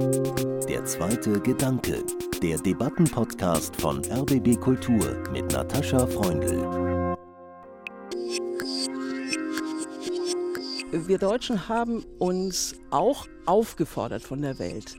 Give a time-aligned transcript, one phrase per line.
[0.00, 2.02] Der zweite Gedanke,
[2.42, 7.16] der Debattenpodcast von RBB Kultur mit Natascha Freundl.
[10.90, 14.96] Wir Deutschen haben uns auch aufgefordert von der Welt,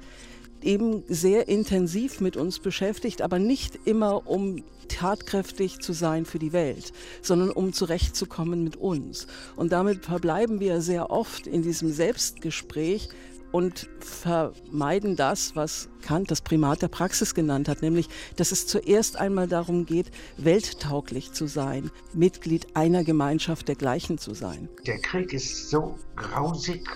[0.62, 6.54] eben sehr intensiv mit uns beschäftigt, aber nicht immer um tatkräftig zu sein für die
[6.54, 6.92] Welt,
[7.24, 9.26] sondern um zurechtzukommen mit uns.
[9.56, 13.10] Und damit verbleiben wir sehr oft in diesem Selbstgespräch
[13.52, 19.18] und vermeiden das, was Kant das Primat der Praxis genannt hat, nämlich, dass es zuerst
[19.18, 24.70] einmal darum geht, welttauglich zu sein, Mitglied einer Gemeinschaft dergleichen zu sein.
[24.86, 26.88] Der Krieg ist so grausig,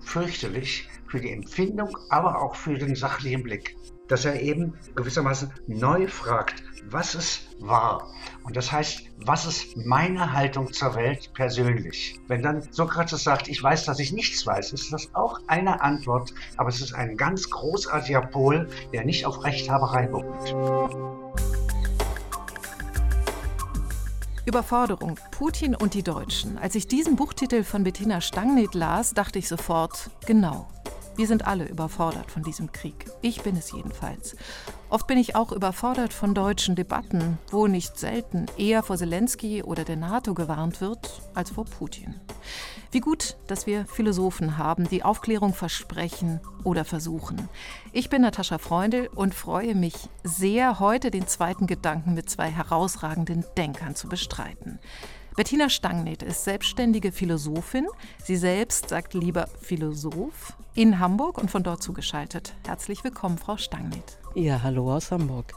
[0.00, 3.76] fürchterlich für die Empfindung, aber auch für den sachlichen Blick
[4.12, 8.12] dass er eben gewissermaßen neu fragt, was es war.
[8.44, 12.20] Und das heißt, was ist meine Haltung zur Welt persönlich?
[12.28, 16.34] Wenn dann Sokrates sagt, ich weiß, dass ich nichts weiß, ist das auch eine Antwort,
[16.58, 20.54] aber es ist ein ganz großartiger Pol, der nicht auf Rechthaberei beruht.
[24.44, 26.58] Überforderung, Putin und die Deutschen.
[26.58, 30.68] Als ich diesen Buchtitel von Bettina Stangneth las, dachte ich sofort, genau,
[31.16, 33.06] wir sind alle überfordert von diesem Krieg.
[33.20, 34.36] Ich bin es jedenfalls.
[34.88, 39.84] Oft bin ich auch überfordert von deutschen Debatten, wo nicht selten eher vor Zelensky oder
[39.84, 42.14] der NATO gewarnt wird als vor Putin.
[42.90, 47.48] Wie gut, dass wir Philosophen haben, die Aufklärung versprechen oder versuchen.
[47.92, 53.44] Ich bin Natascha Freundl und freue mich sehr, heute den zweiten Gedanken mit zwei herausragenden
[53.56, 54.78] Denkern zu bestreiten.
[55.34, 57.86] Bettina Stangneth ist selbstständige Philosophin.
[58.22, 62.52] Sie selbst sagt lieber Philosoph in Hamburg und von dort zugeschaltet.
[62.66, 64.18] Herzlich willkommen, Frau Stangneth.
[64.34, 65.54] Ja, hallo aus Hamburg.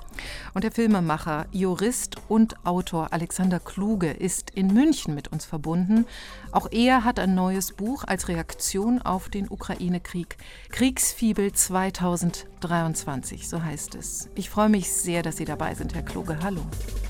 [0.54, 6.06] Und der Filmemacher, Jurist und Autor Alexander Kluge ist in München mit uns verbunden.
[6.52, 10.38] Auch er hat ein neues Buch als Reaktion auf den Ukraine-Krieg.
[10.70, 14.30] Kriegsfibel 2023, so heißt es.
[14.36, 16.40] Ich freue mich sehr, dass Sie dabei sind, Herr Kluge.
[16.42, 16.62] Hallo.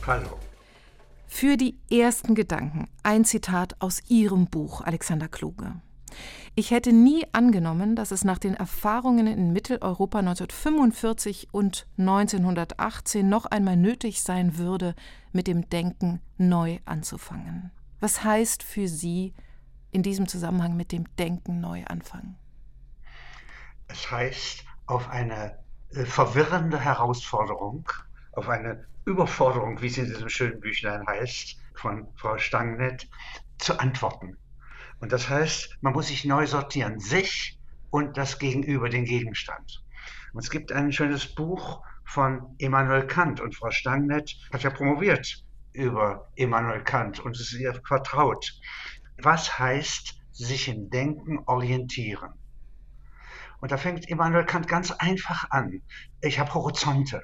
[0.06, 0.40] Hallo.
[1.38, 5.82] Für die ersten Gedanken ein Zitat aus Ihrem Buch, Alexander Kluge.
[6.56, 13.48] Ich hätte nie angenommen, dass es nach den Erfahrungen in Mitteleuropa 1945 und 1918 noch
[13.48, 14.96] einmal nötig sein würde,
[15.34, 17.70] mit dem Denken neu anzufangen.
[18.00, 19.34] Was heißt für Sie
[19.92, 22.38] in diesem Zusammenhang mit dem Denken neu anfangen?
[23.90, 25.60] Es heißt, auf eine
[25.90, 27.90] äh, verwirrende Herausforderung,
[28.32, 33.08] auf eine Überforderung, wie es in diesem schönen Büchlein heißt, von Frau Stangnett,
[33.58, 34.38] zu antworten.
[35.00, 37.60] Und das heißt, man muss sich neu sortieren, sich
[37.92, 39.84] und das Gegenüber, den Gegenstand.
[40.34, 45.44] Und es gibt ein schönes Buch von Immanuel Kant und Frau Stangnett hat ja promoviert
[45.74, 48.60] über Immanuel Kant und es ist ihr vertraut.
[49.22, 52.34] Was heißt sich im Denken orientieren?
[53.62, 55.82] Und da fängt Immanuel Kant ganz einfach an.
[56.22, 57.24] Ich habe Horizonte.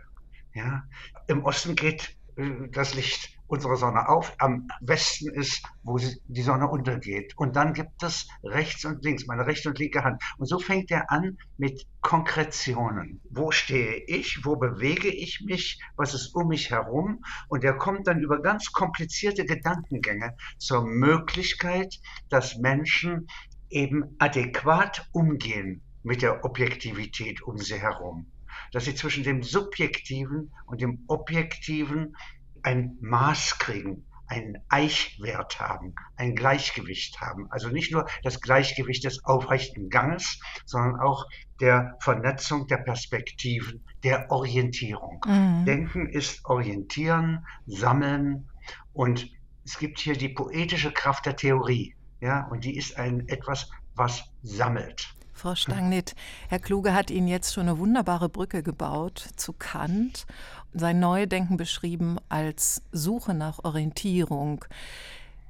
[0.54, 0.84] Ja?
[1.28, 6.70] Im Osten geht äh, das Licht unserer Sonne auf, am Westen ist, wo die Sonne
[6.70, 7.34] untergeht.
[7.36, 10.24] Und dann gibt es rechts und links, meine rechte und linke Hand.
[10.38, 13.20] Und so fängt er an mit Konkretionen.
[13.30, 14.46] Wo stehe ich?
[14.46, 15.82] Wo bewege ich mich?
[15.98, 17.24] Was ist um mich herum?
[17.50, 23.28] Und er kommt dann über ganz komplizierte Gedankengänge zur Möglichkeit, dass Menschen
[23.70, 28.32] eben adäquat umgehen mit der Objektivität um sie herum
[28.72, 32.16] dass sie zwischen dem Subjektiven und dem Objektiven
[32.64, 37.52] ein Maß kriegen, einen Eichwert haben, ein Gleichgewicht haben.
[37.52, 41.26] Also nicht nur das Gleichgewicht des aufrechten Ganges, sondern auch
[41.60, 45.22] der Vernetzung der Perspektiven, der Orientierung.
[45.28, 45.66] Mhm.
[45.66, 48.50] Denken ist orientieren, sammeln
[48.94, 49.30] und
[49.66, 54.24] es gibt hier die poetische Kraft der Theorie, ja, und die ist ein etwas, was
[54.42, 55.14] sammelt.
[55.42, 56.14] Frau Stangnit,
[56.50, 60.28] Herr Kluge hat Ihnen jetzt schon eine wunderbare Brücke gebaut zu Kant,
[60.72, 64.64] sein Neudenken beschrieben als Suche nach Orientierung.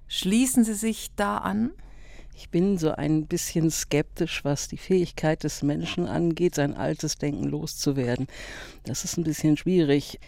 [0.07, 1.71] Schließen Sie sich da an?
[2.33, 7.43] Ich bin so ein bisschen skeptisch, was die Fähigkeit des Menschen angeht, sein altes Denken
[7.43, 8.27] loszuwerden.
[8.85, 10.21] Das ist ein bisschen schwierig.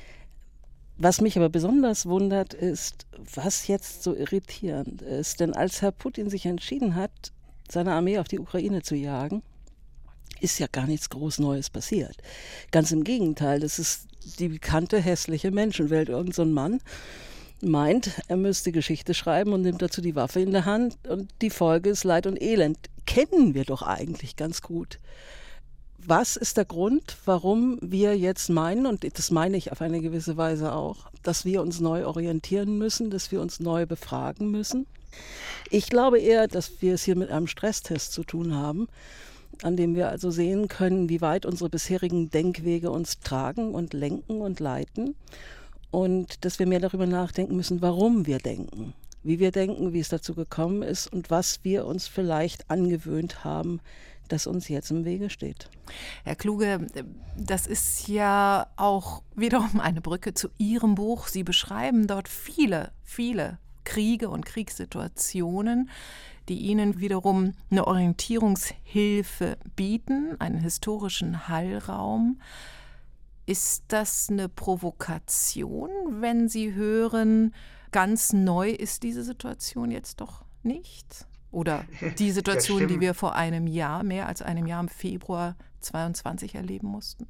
[0.97, 5.39] Was mich aber besonders wundert, ist, was jetzt so irritierend ist.
[5.39, 7.31] Denn als Herr Putin sich entschieden hat,
[7.69, 9.41] seine Armee auf die Ukraine zu jagen,
[10.43, 12.17] ist ja gar nichts groß Neues passiert.
[12.71, 14.07] Ganz im Gegenteil, das ist
[14.39, 16.09] die bekannte hässliche Menschenwelt.
[16.09, 16.81] Irgend so ein Mann
[17.61, 21.49] meint, er müsste Geschichte schreiben und nimmt dazu die Waffe in der Hand und die
[21.49, 22.77] Folge ist Leid und Elend.
[23.05, 24.99] Kennen wir doch eigentlich ganz gut.
[26.05, 30.35] Was ist der Grund, warum wir jetzt meinen, und das meine ich auf eine gewisse
[30.35, 34.85] Weise auch, dass wir uns neu orientieren müssen, dass wir uns neu befragen müssen?
[35.69, 38.89] Ich glaube eher, dass wir es hier mit einem Stresstest zu tun haben,
[39.61, 44.41] an dem wir also sehen können, wie weit unsere bisherigen Denkwege uns tragen und lenken
[44.41, 45.15] und leiten.
[45.91, 50.09] Und dass wir mehr darüber nachdenken müssen, warum wir denken, wie wir denken, wie es
[50.09, 53.79] dazu gekommen ist und was wir uns vielleicht angewöhnt haben,
[54.27, 55.69] das uns jetzt im Wege steht.
[56.23, 56.87] Herr Kluge,
[57.37, 61.27] das ist ja auch wiederum eine Brücke zu Ihrem Buch.
[61.27, 65.89] Sie beschreiben dort viele, viele Kriege und Kriegssituationen,
[66.49, 72.41] die Ihnen wiederum eine Orientierungshilfe bieten, einen historischen Hallraum.
[73.45, 75.89] Ist das eine Provokation,
[76.21, 77.53] wenn Sie hören,
[77.91, 81.27] ganz neu ist diese Situation jetzt doch nicht?
[81.51, 81.85] Oder
[82.19, 86.87] die Situation, die wir vor einem Jahr, mehr als einem Jahr im Februar 22 erleben
[86.87, 87.27] mussten?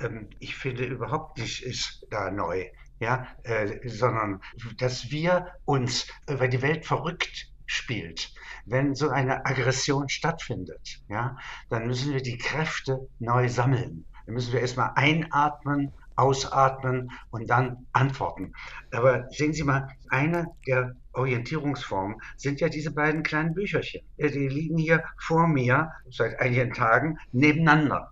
[0.00, 2.66] Ähm, ich finde überhaupt nicht ist da neu,
[3.00, 4.40] ja, äh, sondern
[4.76, 8.32] dass wir uns, äh, weil die Welt verrückt spielt,
[8.66, 11.36] wenn so eine Aggression stattfindet, ja,
[11.70, 14.04] dann müssen wir die Kräfte neu sammeln.
[14.26, 18.52] Dann müssen wir erstmal einatmen, ausatmen und dann antworten.
[18.92, 24.02] Aber sehen Sie mal, eine der Orientierungsformen sind ja diese beiden kleinen Bücherchen.
[24.18, 28.10] Die liegen hier vor mir seit einigen Tagen nebeneinander.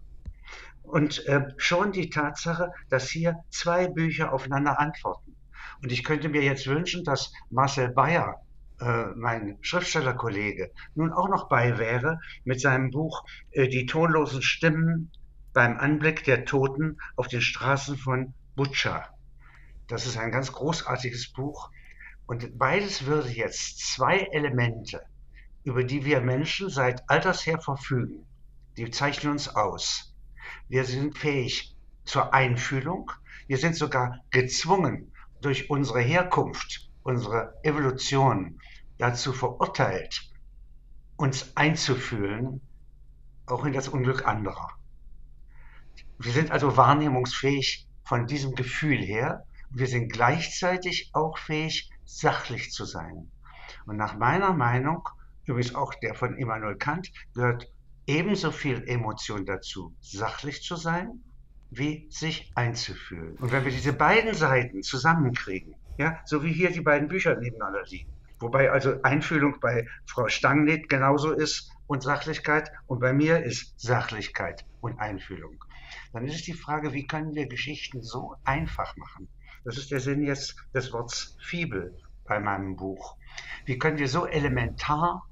[0.82, 5.36] Und äh, schon die Tatsache, dass hier zwei Bücher aufeinander antworten.
[5.82, 8.40] Und ich könnte mir jetzt wünschen, dass Marcel Bayer,
[8.80, 15.10] äh, mein Schriftstellerkollege, nun auch noch bei wäre mit seinem Buch äh, Die tonlosen Stimmen
[15.52, 19.08] beim Anblick der Toten auf den Straßen von Butscha.
[19.86, 21.70] Das ist ein ganz großartiges Buch.
[22.26, 25.00] Und beides würde jetzt zwei Elemente,
[25.64, 28.26] über die wir Menschen seit alters her verfügen,
[28.76, 30.14] die zeichnen uns aus.
[30.68, 33.12] Wir sind fähig zur Einfühlung.
[33.46, 38.58] Wir sind sogar gezwungen, durch unsere Herkunft, unsere Evolution
[38.98, 40.28] dazu verurteilt,
[41.16, 42.60] uns einzufühlen,
[43.46, 44.70] auch in das Unglück anderer.
[46.18, 49.46] Wir sind also wahrnehmungsfähig von diesem Gefühl her.
[49.70, 53.30] Wir sind gleichzeitig auch fähig, sachlich zu sein.
[53.86, 55.08] Und nach meiner Meinung,
[55.44, 57.70] übrigens auch der von Immanuel Kant, gehört
[58.06, 61.22] ebenso viel Emotion dazu, sachlich zu sein,
[61.70, 63.36] wie sich einzufühlen.
[63.36, 67.82] Und wenn wir diese beiden Seiten zusammenkriegen, ja, so wie hier die beiden Bücher nebeneinander
[67.86, 73.78] liegen, wobei also Einfühlung bei Frau Stangnit genauso ist und Sachlichkeit und bei mir ist
[73.78, 75.58] Sachlichkeit und Einfühlung
[76.12, 79.28] dann ist es die Frage, wie können wir Geschichten so einfach machen?
[79.64, 81.94] Das ist der Sinn jetzt des Wortes Fibel
[82.24, 83.16] bei meinem Buch.
[83.64, 85.22] Wie können wir so elementare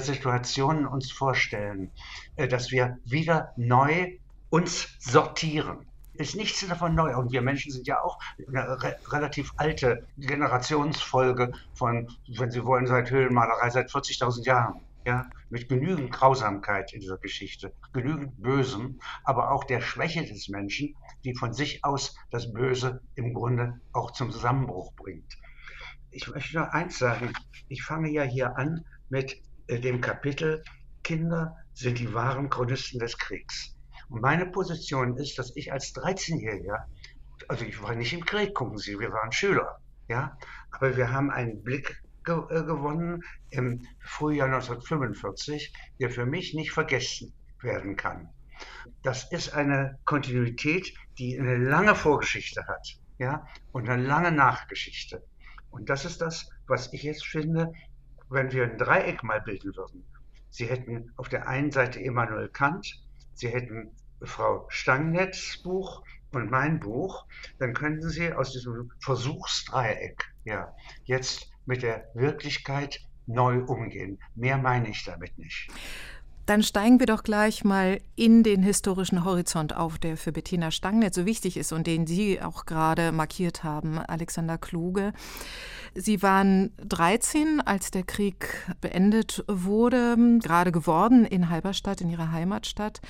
[0.00, 1.90] Situationen uns vorstellen,
[2.36, 4.18] äh, dass wir wieder neu
[4.50, 5.87] uns sortieren?
[6.18, 7.16] Ist nichts davon neu.
[7.16, 8.18] Und wir Menschen sind ja auch
[8.48, 15.30] eine re relativ alte Generationsfolge von, wenn Sie wollen, seit Höhlenmalerei, seit 40.000 Jahren ja,
[15.48, 21.34] mit genügend Grausamkeit in dieser Geschichte, genügend Bösem, aber auch der Schwäche des Menschen, die
[21.34, 25.38] von sich aus das Böse im Grunde auch zum Zusammenbruch bringt.
[26.10, 27.32] Ich möchte nur eins sagen,
[27.68, 30.64] ich fange ja hier an mit äh, dem Kapitel
[31.04, 33.77] Kinder sind die wahren Chronisten des Kriegs.
[34.08, 36.84] Und meine Position ist, dass ich als 13-Jähriger,
[37.48, 40.36] also ich war nicht im Krieg, gucken Sie, wir waren Schüler, ja,
[40.70, 46.72] aber wir haben einen Blick ge äh, gewonnen im Frühjahr 1945, der für mich nicht
[46.72, 48.30] vergessen werden kann.
[49.02, 55.22] Das ist eine Kontinuität, die eine lange Vorgeschichte hat ja, und eine lange Nachgeschichte.
[55.70, 57.72] Und das ist das, was ich jetzt finde,
[58.30, 60.04] wenn wir ein Dreieck mal bilden würden.
[60.50, 63.02] Sie hätten auf der einen Seite Immanuel Kant,
[63.38, 66.02] Sie hätten Frau Stangnetz Buch
[66.32, 67.24] und mein Buch,
[67.60, 74.18] dann könnten Sie aus diesem Versuchsdreieck ja, jetzt mit der Wirklichkeit neu umgehen.
[74.34, 75.70] Mehr meine ich damit nicht.
[76.48, 81.14] Dann steigen wir doch gleich mal in den historischen Horizont auf, der für Bettina Stangnetz
[81.14, 85.12] so wichtig ist und den Sie auch gerade markiert haben, Alexander Kluge.
[85.94, 93.02] Sie waren 13, als der Krieg beendet wurde, gerade geworden in Halberstadt, in Ihrer Heimatstadt.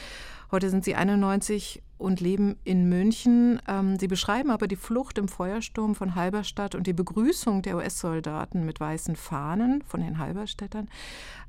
[0.51, 3.63] Heute sind Sie 91 und leben in München.
[3.69, 8.67] Ähm, Sie beschreiben aber die Flucht im Feuersturm von Halberstadt und die Begrüßung der US-Soldaten
[8.67, 10.89] mit weißen Fahnen von den Halberstädtern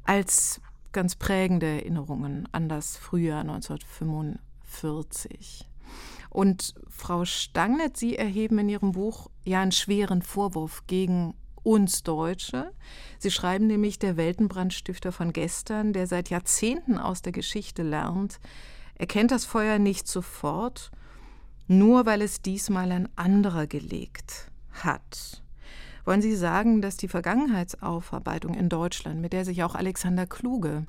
[0.05, 5.67] als ganz prägende Erinnerungen an das Frühjahr 1945.
[6.29, 12.72] Und Frau Stangnet, Sie erheben in Ihrem Buch ja einen schweren Vorwurf gegen uns Deutsche.
[13.17, 18.39] Sie schreiben nämlich der Weltenbrandstifter von gestern, der seit Jahrzehnten aus der Geschichte lernt,
[18.96, 20.91] erkennt das Feuer nicht sofort,
[21.67, 25.43] nur weil es diesmal ein anderer gelegt hat.
[26.10, 30.88] Wollen Sie sagen, dass die Vergangenheitsaufarbeitung in Deutschland, mit der sich auch Alexander Kluge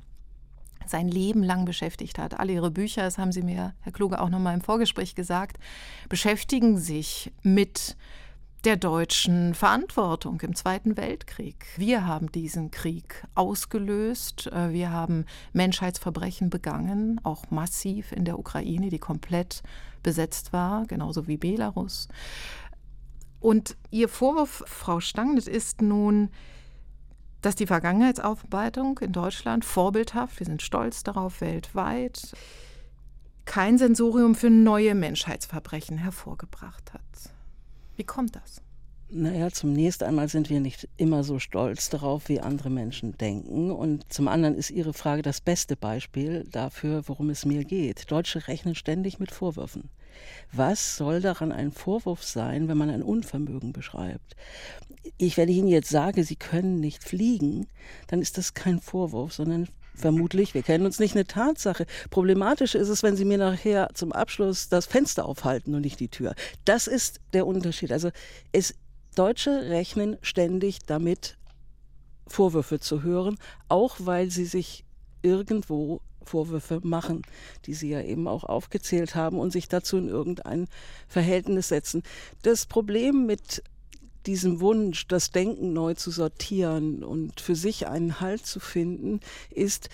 [0.87, 2.39] sein Leben lang beschäftigt hat.
[2.39, 5.57] Alle ihre Bücher, das haben Sie mir, Herr Kluge, auch noch mal im Vorgespräch gesagt,
[6.09, 7.97] beschäftigen sich mit
[8.63, 11.67] der deutschen Verantwortung im Zweiten Weltkrieg.
[11.77, 14.47] Wir haben diesen Krieg ausgelöst.
[14.47, 19.61] Äh, wir haben Menschheitsverbrechen begangen, auch massiv in der Ukraine, die komplett
[20.01, 22.07] besetzt war, genauso wie Belarus.
[23.41, 26.29] Und Ihr Vorwurf, Frau Stangnet, ist nun,
[27.41, 32.33] dass die Vergangenheitsaufarbeitung in Deutschland vorbildhaft, wir sind stolz darauf weltweit,
[33.45, 37.01] kein Sensorium für neue Menschheitsverbrechen hervorgebracht hat.
[37.95, 38.61] Wie kommt das?
[39.09, 43.71] Naja, zunächst einmal sind wir nicht immer so stolz darauf, wie andere Menschen denken.
[43.71, 48.09] Und zum anderen ist Ihre Frage das beste Beispiel dafür, worum es mir geht.
[48.09, 49.89] Deutsche rechnen ständig mit Vorwürfen.
[50.51, 54.35] Was soll daran ein Vorwurf sein, wenn man ein Unvermögen beschreibt?
[55.17, 57.67] Ich, wenn ich Ihnen jetzt sage, Sie können nicht fliegen,
[58.07, 61.85] dann ist das kein Vorwurf, sondern Vermutlich, wir kennen uns nicht, eine Tatsache.
[62.09, 66.07] Problematisch ist es, wenn Sie mir nachher zum Abschluss das Fenster aufhalten und nicht die
[66.07, 66.33] Tür.
[66.63, 67.91] Das ist der Unterschied.
[67.91, 68.09] Also
[68.53, 68.73] es,
[69.15, 71.37] Deutsche rechnen ständig damit,
[72.27, 73.37] Vorwürfe zu hören,
[73.67, 74.85] auch weil sie sich
[75.21, 77.21] irgendwo Vorwürfe machen,
[77.65, 80.67] die Sie ja eben auch aufgezählt haben und sich dazu in irgendein
[81.07, 82.03] Verhältnis setzen.
[82.43, 83.63] Das Problem mit
[84.25, 89.89] diesem Wunsch, das Denken neu zu sortieren und für sich einen Halt zu finden, ist,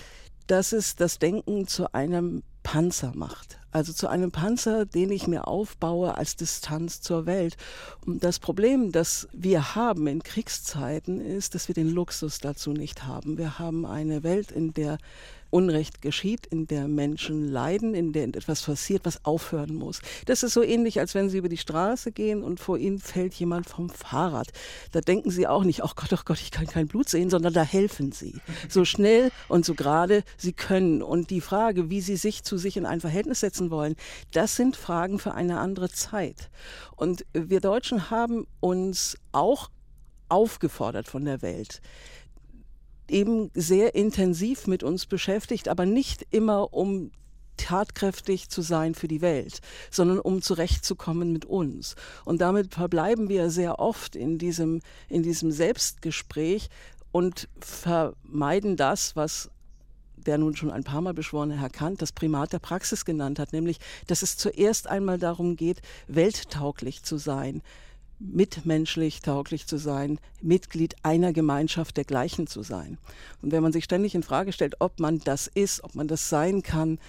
[0.47, 3.59] dass es das Denken zu einem Panzer macht.
[3.71, 7.55] Also zu einem Panzer, den ich mir aufbaue als Distanz zur Welt.
[8.05, 13.05] Und das Problem, das wir haben in Kriegszeiten, ist, dass wir den Luxus dazu nicht
[13.05, 13.37] haben.
[13.37, 14.97] Wir haben eine Welt, in der
[15.49, 20.01] Unrecht geschieht, in der Menschen leiden, in der etwas passiert, was aufhören muss.
[20.25, 23.33] Das ist so ähnlich, als wenn Sie über die Straße gehen und vor Ihnen fällt
[23.35, 24.47] jemand vom Fahrrad.
[24.91, 27.53] Da denken Sie auch nicht, oh Gott, oh Gott, ich kann kein Blut sehen, sondern
[27.53, 28.35] da helfen Sie.
[28.69, 31.01] So schnell und so gerade Sie können.
[31.01, 33.95] Und die Frage, wie Sie sich zu sich in ein Verhältnis setzen wollen,
[34.31, 36.49] das sind Fragen für eine andere Zeit.
[36.95, 39.69] Und wir Deutschen haben uns auch
[40.29, 41.81] aufgefordert von der Welt,
[43.09, 47.11] eben sehr intensiv mit uns beschäftigt, aber nicht immer um
[47.57, 49.59] tatkräftig zu sein für die Welt,
[49.91, 51.95] sondern um zurechtzukommen mit uns.
[52.23, 56.69] Und damit verbleiben wir sehr oft in diesem, in diesem Selbstgespräch
[57.11, 59.49] und vermeiden das, was
[60.15, 63.53] der nun schon ein paar Mal beschworene Herr Kant das Primat der Praxis genannt hat,
[63.53, 67.61] nämlich, dass es zuerst einmal darum geht, welttauglich zu sein,
[68.19, 72.97] mitmenschlich tauglich zu sein, Mitglied einer Gemeinschaft dergleichen zu sein.
[73.41, 76.29] Und wenn man sich ständig in Frage stellt, ob man das ist, ob man das
[76.29, 76.99] sein kann,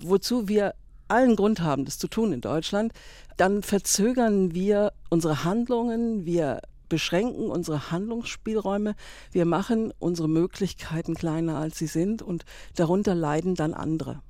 [0.00, 0.74] wozu wir
[1.08, 2.92] allen Grund haben, das zu tun in Deutschland,
[3.36, 8.94] dann verzögern wir unsere Handlungen, wir beschränken unsere Handlungsspielräume,
[9.32, 14.20] wir machen unsere Möglichkeiten kleiner, als sie sind und darunter leiden dann andere.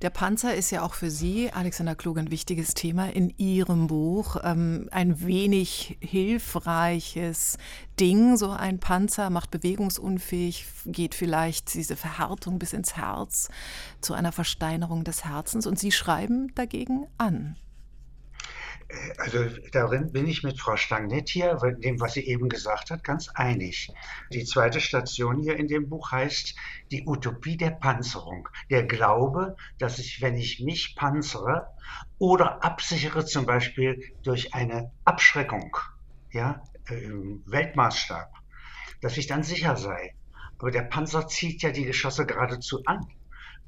[0.00, 4.36] Der Panzer ist ja auch für Sie, Alexander Klug, ein wichtiges Thema in Ihrem Buch.
[4.42, 7.58] Ähm, ein wenig hilfreiches
[7.98, 13.48] Ding, so ein Panzer macht bewegungsunfähig, geht vielleicht diese Verhärtung bis ins Herz
[14.00, 17.56] zu einer Versteinerung des Herzens und Sie schreiben dagegen an.
[19.18, 23.28] Also darin bin ich mit Frau Stagnet hier, dem, was sie eben gesagt hat, ganz
[23.28, 23.92] einig.
[24.32, 26.56] Die zweite Station hier in dem Buch heißt
[26.90, 28.48] die Utopie der Panzerung.
[28.70, 31.68] Der Glaube, dass ich, wenn ich mich panzere
[32.18, 35.76] oder absichere, zum Beispiel durch eine Abschreckung,
[36.32, 38.32] ja, im Weltmaßstab,
[39.00, 40.14] dass ich dann sicher sei.
[40.58, 43.00] Aber der Panzer zieht ja die Geschosse geradezu an.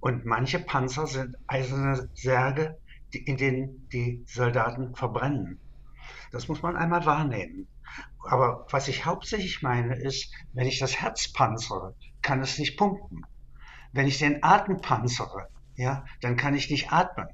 [0.01, 2.77] Und manche Panzer sind eiserne Särge
[3.15, 5.61] in denen die Soldaten verbrennen.
[6.31, 7.69] Das muss man einmal wahrnehmen.
[8.25, 13.27] Aber was ich hauptsächlich meine ist, wenn ich das Herz panzere, kann es nicht pumpen.
[13.93, 17.29] Wenn ich den Atem panzere, ja, dann kann ich nicht atmen.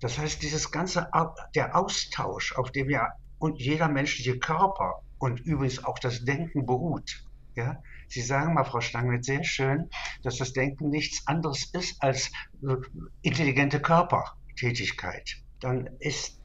[0.00, 1.08] Das heißt, dieses ganze,
[1.54, 7.24] der Austausch, auf dem ja und jeder menschliche Körper und übrigens auch das Denken beruht,
[7.54, 9.88] ja, Sie sagen mal, Frau Stangenwitz, sehr schön,
[10.22, 12.30] dass das Denken nichts anderes ist als
[12.62, 12.76] äh,
[13.22, 14.36] intelligente Körper.
[14.62, 16.38] Tätigkeit, dann ist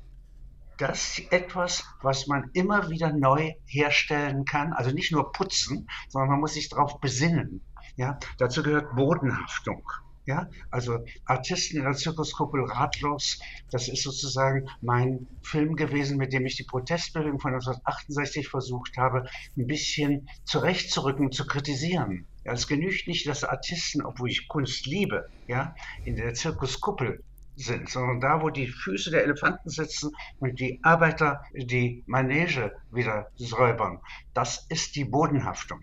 [0.78, 4.74] das etwas, was man immer wieder neu herstellen kann.
[4.74, 7.62] Also nicht nur putzen, sondern man muss sich darauf besinnen.
[7.96, 9.84] Ja, dazu gehört Bodenhaftung.
[10.26, 13.40] Ja, also Artisten in der Zirkuskuppel ratlos,
[13.72, 19.30] das ist sozusagen mein Film gewesen, mit dem ich die Protestbewegung von 1968 versucht habe,
[19.56, 22.28] ein bisschen zurechtzurücken, zu kritisieren.
[22.44, 27.24] Ja, es genügt nicht, dass Artisten, obwohl ich Kunst liebe, ja, in der Zirkuskuppel
[27.58, 33.32] sind, sondern da, wo die Füße der Elefanten sitzen und die Arbeiter die Manege wieder
[33.36, 34.00] säubern.
[34.34, 35.82] Das ist die Bodenhaftung.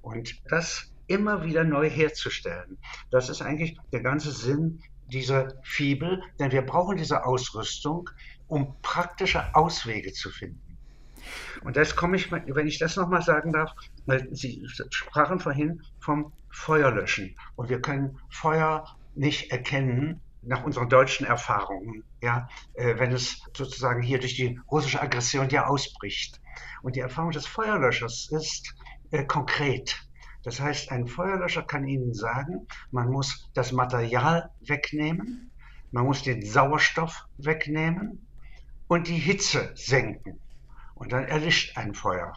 [0.00, 2.78] Und das immer wieder neu herzustellen.
[3.10, 8.08] Das ist eigentlich der ganze Sinn dieser Fibel, denn wir brauchen diese Ausrüstung,
[8.48, 10.78] um praktische Auswege zu finden.
[11.62, 13.70] Und jetzt komme ich, wenn ich das nochmal sagen darf,
[14.32, 17.36] Sie sprachen vorhin vom Feuerlöschen.
[17.56, 18.84] Und wir können Feuer
[19.14, 25.00] nicht erkennen nach unseren deutschen Erfahrungen, ja, äh, wenn es sozusagen hier durch die russische
[25.00, 26.40] Aggression ja ausbricht.
[26.82, 28.74] Und die Erfahrung des Feuerlöschers ist
[29.10, 29.96] äh, konkret.
[30.42, 35.50] Das heißt, ein Feuerlöscher kann Ihnen sagen, man muss das Material wegnehmen,
[35.90, 38.26] man muss den Sauerstoff wegnehmen
[38.88, 40.40] und die Hitze senken.
[40.94, 42.34] Und dann erlischt ein Feuer.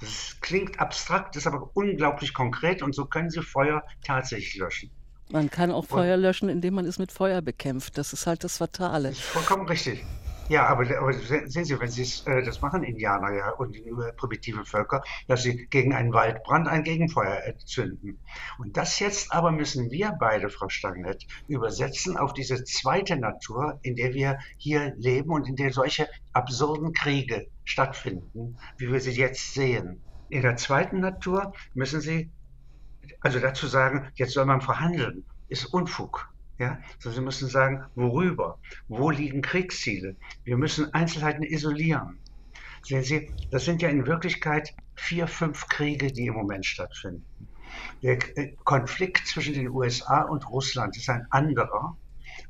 [0.00, 4.90] Das klingt abstrakt, ist aber unglaublich konkret und so können Sie Feuer tatsächlich löschen.
[5.30, 7.98] Man kann auch Feuer löschen, indem man es mit Feuer bekämpft.
[7.98, 9.08] Das ist halt das Fatale.
[9.08, 10.04] Das ist vollkommen richtig.
[10.50, 14.66] Ja, aber, aber sehen Sie, wenn Sie äh, das machen, Indianer ja und äh, primitive
[14.66, 18.18] Völker, dass sie gegen einen Waldbrand ein Gegenfeuer erzünden.
[18.58, 23.96] Und das jetzt aber müssen wir beide, Frau Stanglet, übersetzen auf diese zweite Natur, in
[23.96, 29.54] der wir hier leben und in der solche absurden Kriege stattfinden, wie wir sie jetzt
[29.54, 30.02] sehen.
[30.28, 32.30] In der zweiten Natur müssen Sie
[33.20, 36.28] also dazu sagen, jetzt soll man verhandeln, ist Unfug.
[36.58, 38.58] Ja, so Sie müssen sagen, worüber?
[38.86, 40.16] Wo liegen Kriegsziele?
[40.44, 42.20] Wir müssen Einzelheiten isolieren.
[42.82, 47.24] Sehen Sie, das sind ja in Wirklichkeit vier, fünf Kriege, die im Moment stattfinden.
[48.02, 51.96] Der äh, Konflikt zwischen den USA und Russland ist ein anderer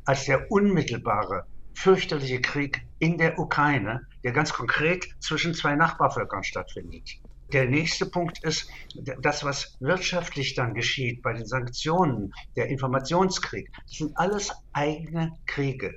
[0.05, 7.09] als der unmittelbare, fürchterliche Krieg in der Ukraine, der ganz konkret zwischen zwei Nachbarvölkern stattfindet.
[7.55, 13.99] Der nächste Punkt ist, das, was wirtschaftlich dann geschieht bei den Sanktionen, der Informationskrieg, das
[13.99, 15.95] sind alles eigene Kriege.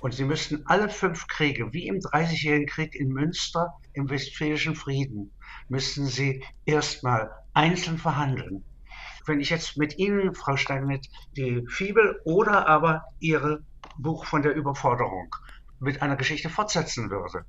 [0.00, 5.30] Und sie müssten alle fünf Kriege, wie im Dreißigjährigen Krieg in Münster, im Westfälischen Frieden,
[5.68, 8.64] müssten sie erstmal einzeln verhandeln.
[9.26, 13.60] Wenn ich jetzt mit Ihnen, Frau Steinmetz, die Fibel oder aber Ihr
[13.96, 15.32] Buch von der Überforderung
[15.78, 17.44] mit einer Geschichte fortsetzen würde,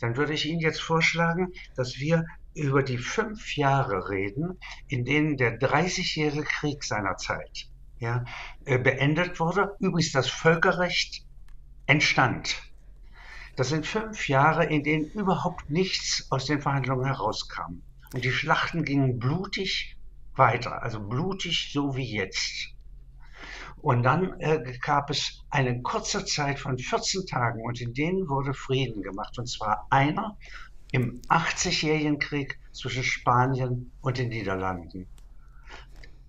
[0.00, 2.24] dann würde ich Ihnen jetzt vorschlagen, dass wir
[2.58, 7.68] über die fünf Jahre reden, in denen der 30-jährige Krieg seiner Zeit
[7.98, 8.24] ja,
[8.64, 9.76] äh, beendet wurde.
[9.80, 11.24] Übrigens das Völkerrecht
[11.86, 12.62] entstand.
[13.56, 17.82] Das sind fünf Jahre, in denen überhaupt nichts aus den Verhandlungen herauskam.
[18.14, 19.96] Und die Schlachten gingen blutig
[20.34, 22.74] weiter, also blutig so wie jetzt.
[23.80, 28.54] Und dann äh, gab es eine kurze Zeit von 14 Tagen und in denen wurde
[28.54, 29.38] Frieden gemacht.
[29.38, 30.36] Und zwar einer
[30.92, 35.06] im 80-jährigen Krieg zwischen Spanien und den Niederlanden.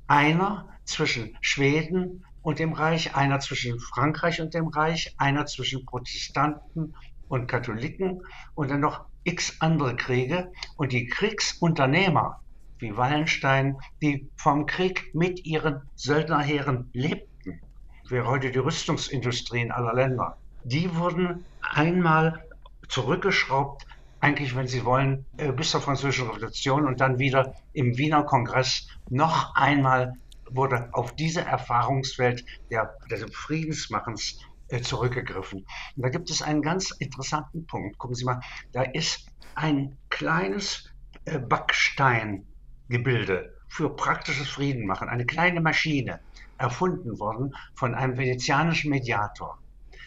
[0.07, 6.95] Einer zwischen Schweden und dem Reich, einer zwischen Frankreich und dem Reich, einer zwischen Protestanten
[7.27, 8.21] und Katholiken
[8.55, 10.51] und dann noch x andere Kriege.
[10.75, 12.39] Und die Kriegsunternehmer
[12.79, 17.61] wie Wallenstein, die vom Krieg mit ihren Söldnerheeren lebten,
[18.09, 22.43] wie heute die Rüstungsindustrien aller Länder, die wurden einmal
[22.87, 23.85] zurückgeschraubt
[24.19, 28.87] eigentlich, wenn Sie wollen, äh, bis zur Französischen Revolution und dann wieder im Wiener Kongress
[29.09, 30.13] noch einmal
[30.49, 35.65] wurde auf diese Erfahrungswelt der, des Friedensmachens äh, zurückgegriffen.
[35.95, 37.97] Und da gibt es einen ganz interessanten Punkt.
[37.97, 40.89] Gucken Sie mal, da ist ein kleines
[41.25, 46.19] äh, Backsteingebilde für praktisches Friedenmachen, eine kleine Maschine,
[46.57, 49.59] erfunden worden von einem venezianischen Mediator.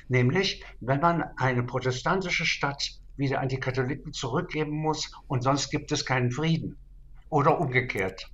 [0.09, 5.91] Nämlich, wenn man eine protestantische Stadt wieder an die Katholiken zurückgeben muss und sonst gibt
[5.93, 6.77] es keinen Frieden.
[7.31, 8.31] Oder umgekehrt.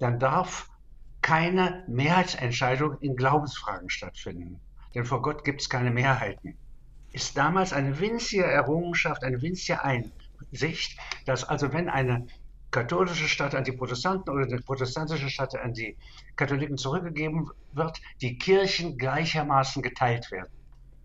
[0.00, 0.68] Dann darf
[1.22, 4.60] keine Mehrheitsentscheidung in Glaubensfragen stattfinden.
[4.94, 6.56] Denn vor Gott gibt es keine Mehrheiten.
[7.12, 12.26] Ist damals eine winzige Errungenschaft, eine winzige Einsicht, dass also wenn eine
[12.72, 15.96] katholische Stadt an die Protestanten oder eine protestantische Stadt an die
[16.34, 20.50] Katholiken zurückgegeben wird, die Kirchen gleichermaßen geteilt werden.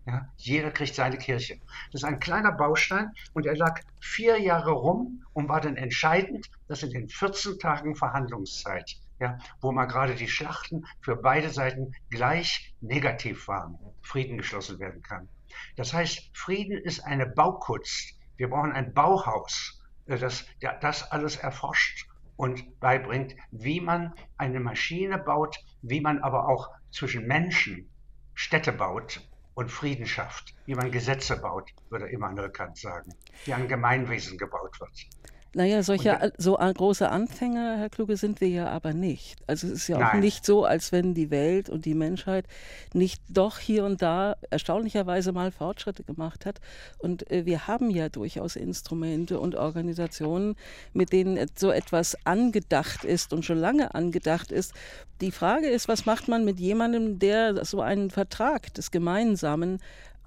[0.06, 1.60] Ja, jeder kriegt seine Kirche.
[1.92, 6.50] Das ist ein kleiner Baustein und er lag vier Jahre rum und war dann entscheidend,
[6.68, 11.94] dass in den 14 Tagen Verhandlungszeit, ja, wo mal gerade die Schlachten für beide Seiten
[12.08, 15.28] gleich negativ waren, Frieden geschlossen werden kann.
[15.76, 18.18] Das heißt, Frieden ist eine Baukunst.
[18.36, 20.46] Wir brauchen ein Bauhaus, äh, das
[20.80, 27.26] das alles erforscht und beibringt, wie man eine Maschine baut, wie man aber auch zwischen
[27.26, 27.90] Menschen
[28.34, 29.20] Städte baut
[29.54, 33.12] und Frieden schafft, wie man Gesetze baut, würde Immanuel Kant sagen,
[33.44, 35.06] wie ein Gemeinwesen gebaut wird.
[35.52, 39.40] Naja, solche so große Anfänger, Herr Kluge, sind wir ja aber nicht.
[39.48, 40.20] Also es ist ja auch Nein.
[40.20, 42.46] nicht so, als wenn die Welt und die Menschheit
[42.94, 46.60] nicht doch hier und da erstaunlicherweise mal Fortschritte gemacht hat.
[46.98, 50.54] Und äh, wir haben ja durchaus Instrumente und Organisationen,
[50.92, 54.72] mit denen so etwas angedacht ist und schon lange angedacht ist.
[55.20, 59.80] Die Frage ist, was macht man mit jemandem, der so einen Vertrag des Gemeinsamen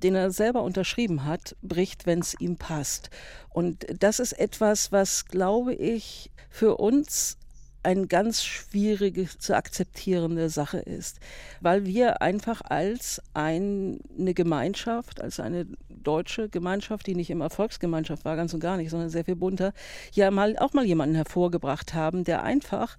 [0.04, 3.10] den er selber unterschrieben hat, bricht, wenn es ihm passt.
[3.50, 7.38] Und das ist etwas, was, glaube ich, für uns
[7.84, 11.20] eine ganz schwierige zu akzeptierende Sache ist,
[11.60, 18.26] weil wir einfach als ein, eine Gemeinschaft, als eine deutsche Gemeinschaft, die nicht immer Volksgemeinschaft
[18.26, 19.74] war, ganz und gar nicht, sondern sehr viel bunter,
[20.14, 22.98] ja mal auch mal jemanden hervorgebracht haben, der einfach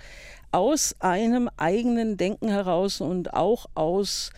[0.52, 4.30] aus einem eigenen Denken heraus und auch aus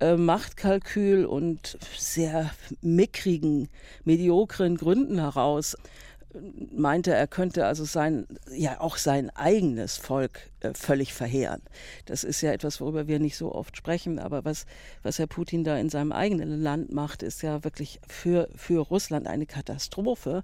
[0.00, 2.50] äh, Machtkalkül und sehr
[2.82, 3.68] mickrigen,
[4.04, 6.38] mediokren Gründen heraus äh,
[6.72, 11.62] meinte, er könnte also sein, ja auch sein eigenes Volk äh, völlig verheeren.
[12.06, 14.66] Das ist ja etwas, worüber wir nicht so oft sprechen, aber was,
[15.02, 19.26] was Herr Putin da in seinem eigenen Land macht, ist ja wirklich für, für Russland
[19.26, 20.42] eine Katastrophe.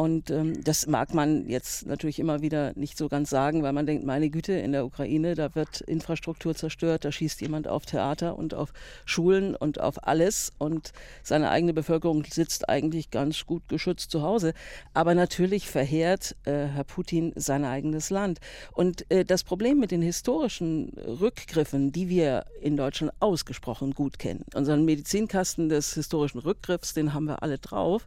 [0.00, 3.84] Und ähm, das mag man jetzt natürlich immer wieder nicht so ganz sagen, weil man
[3.84, 8.38] denkt, meine Güte, in der Ukraine, da wird Infrastruktur zerstört, da schießt jemand auf Theater
[8.38, 8.72] und auf
[9.04, 14.54] Schulen und auf alles und seine eigene Bevölkerung sitzt eigentlich ganz gut geschützt zu Hause.
[14.94, 18.38] Aber natürlich verheert äh, Herr Putin sein eigenes Land.
[18.72, 24.46] Und äh, das Problem mit den historischen Rückgriffen, die wir in Deutschland ausgesprochen gut kennen,
[24.54, 28.06] unseren Medizinkasten des historischen Rückgriffs, den haben wir alle drauf.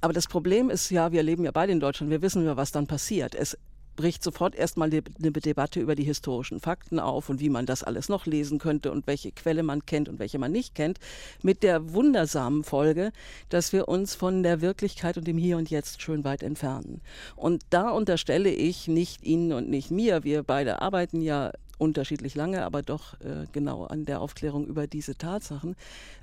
[0.00, 2.72] Aber das Problem ist ja, wir leben ja beide in Deutschland, wir wissen ja, was
[2.72, 3.34] dann passiert.
[3.34, 3.56] Es
[3.98, 8.08] bricht sofort erstmal eine Debatte über die historischen Fakten auf und wie man das alles
[8.08, 11.00] noch lesen könnte und welche Quelle man kennt und welche man nicht kennt,
[11.42, 13.10] mit der wundersamen Folge,
[13.48, 17.00] dass wir uns von der Wirklichkeit und dem Hier und Jetzt schön weit entfernen.
[17.34, 22.64] Und da unterstelle ich nicht Ihnen und nicht mir, wir beide arbeiten ja unterschiedlich lange,
[22.64, 25.76] aber doch äh, genau an der Aufklärung über diese Tatsachen.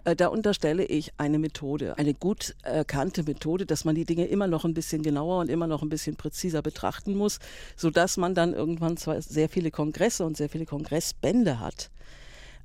[0.04, 4.48] Äh, da unterstelle ich eine Methode, eine gut erkannte Methode, dass man die Dinge immer
[4.48, 7.40] noch ein bisschen genauer und immer noch ein bisschen präziser betrachten muss,
[7.76, 11.90] sodass man dann irgendwann zwar sehr viele Kongresse und sehr viele Kongressbände hat,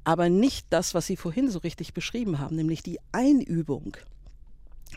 [0.04, 3.96] aber nicht das, was Sie vorhin so richtig beschrieben haben, nämlich die Einübung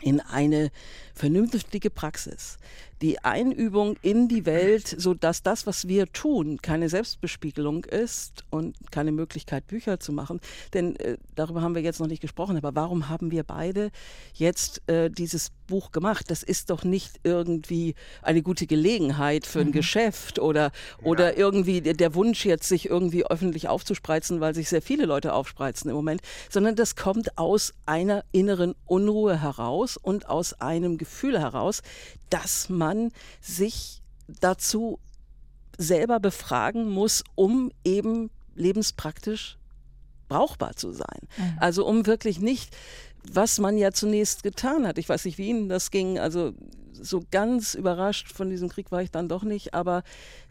[0.02, 0.70] in eine
[1.14, 2.58] vernünftige Praxis,
[3.02, 8.76] die Einübung in die Welt, so dass das, was wir tun, keine Selbstbespiegelung ist und
[8.90, 10.40] keine Möglichkeit, Bücher zu machen.
[10.72, 13.90] Denn äh, darüber haben wir jetzt noch nicht gesprochen, aber warum haben wir beide
[14.34, 16.30] jetzt äh, dieses Buch gemacht?
[16.30, 19.72] Das ist doch nicht irgendwie eine gute Gelegenheit für ein mhm.
[19.72, 20.70] Geschäft oder,
[21.02, 21.38] oder ja.
[21.38, 25.96] irgendwie der Wunsch, jetzt sich irgendwie öffentlich aufzuspreizen, weil sich sehr viele Leute aufspreizen im
[25.96, 31.82] Moment, sondern das kommt aus einer inneren Unruhe heraus und aus einem Gefühl heraus,
[32.34, 34.98] dass man sich dazu
[35.78, 39.56] selber befragen muss, um eben lebenspraktisch
[40.28, 41.20] brauchbar zu sein.
[41.36, 41.58] Mhm.
[41.60, 42.76] Also um wirklich nicht,
[43.22, 44.98] was man ja zunächst getan hat.
[44.98, 46.18] Ich weiß nicht, wie Ihnen das ging.
[46.18, 46.54] Also
[46.92, 49.72] so ganz überrascht von diesem Krieg war ich dann doch nicht.
[49.72, 50.02] Aber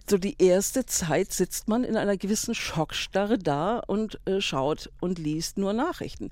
[0.09, 5.19] so die erste Zeit sitzt man in einer gewissen Schockstarre da und äh, schaut und
[5.19, 6.29] liest nur Nachrichten.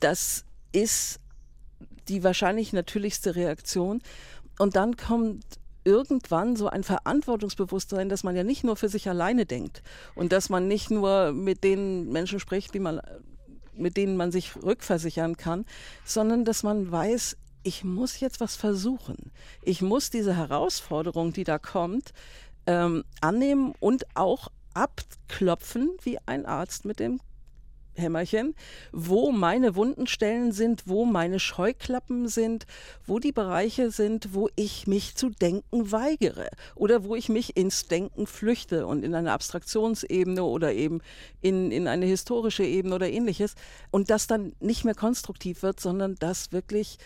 [0.00, 1.18] Das ist
[2.08, 4.02] die wahrscheinlich natürlichste Reaktion.
[4.58, 5.44] Und dann kommt
[5.84, 9.82] irgendwann so ein Verantwortungsbewusstsein, dass man ja nicht nur für sich alleine denkt
[10.14, 13.00] und dass man nicht nur mit den Menschen spricht, die man,
[13.74, 15.66] mit denen man sich rückversichern kann,
[16.04, 19.32] sondern dass man weiß, ich muss jetzt was versuchen.
[19.62, 22.12] Ich muss diese Herausforderung, die da kommt,
[22.66, 27.20] ähm, annehmen und auch abklopfen wie ein Arzt mit dem
[27.96, 28.54] Hämmerchen,
[28.92, 32.66] wo meine Wundenstellen sind, wo meine Scheuklappen sind,
[33.06, 37.88] wo die Bereiche sind, wo ich mich zu denken weigere oder wo ich mich ins
[37.88, 41.00] Denken flüchte und in eine Abstraktionsebene oder eben
[41.40, 43.54] in, in eine historische Ebene oder ähnliches
[43.90, 46.98] und das dann nicht mehr konstruktiv wird, sondern das wirklich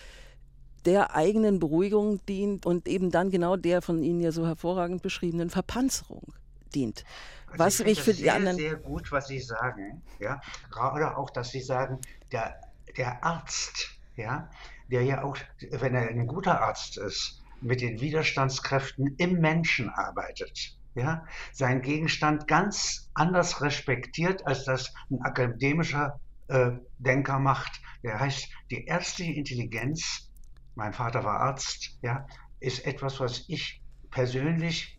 [0.84, 5.50] der eigenen Beruhigung dient und eben dann genau der von Ihnen ja so hervorragend beschriebenen
[5.50, 6.32] Verpanzerung
[6.74, 7.04] dient.
[7.50, 8.56] Also was ich, ich für die sehr, anderen.
[8.56, 10.02] sehr gut, was Sie sagen.
[10.18, 10.40] Ja?
[10.70, 12.00] Gerade auch, dass Sie sagen,
[12.32, 12.60] der,
[12.96, 14.50] der Arzt, ja,
[14.90, 15.36] der ja auch,
[15.70, 22.48] wenn er ein guter Arzt ist, mit den Widerstandskräften im Menschen arbeitet, ja, seinen Gegenstand
[22.48, 27.80] ganz anders respektiert, als das ein akademischer äh, Denker macht.
[28.02, 30.30] Der heißt, die ärztliche Intelligenz,
[30.74, 32.26] mein Vater war Arzt, ja,
[32.60, 34.98] ist etwas, was ich persönlich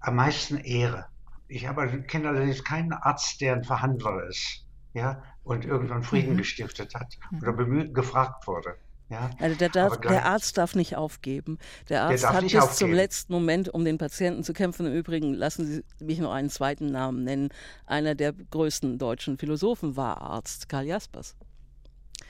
[0.00, 1.06] am meisten ehre.
[1.52, 1.66] Ich
[2.06, 6.38] kenne allerdings keinen Arzt, der ein Verhandler ist, ja, und irgendwann Frieden mhm.
[6.38, 7.42] gestiftet hat mhm.
[7.42, 8.76] oder bemüht, gefragt wurde.
[9.10, 9.28] Ja?
[9.38, 11.58] Also der, darf, der, Arzt darf nicht aufgeben.
[11.90, 12.76] Der Arzt der hat bis aufgeben.
[12.78, 14.86] zum letzten Moment, um den Patienten zu kämpfen.
[14.86, 17.50] Im Übrigen lassen Sie mich noch einen zweiten Namen nennen.
[17.84, 21.36] Einer der größten deutschen Philosophen war Arzt, Karl Jaspers.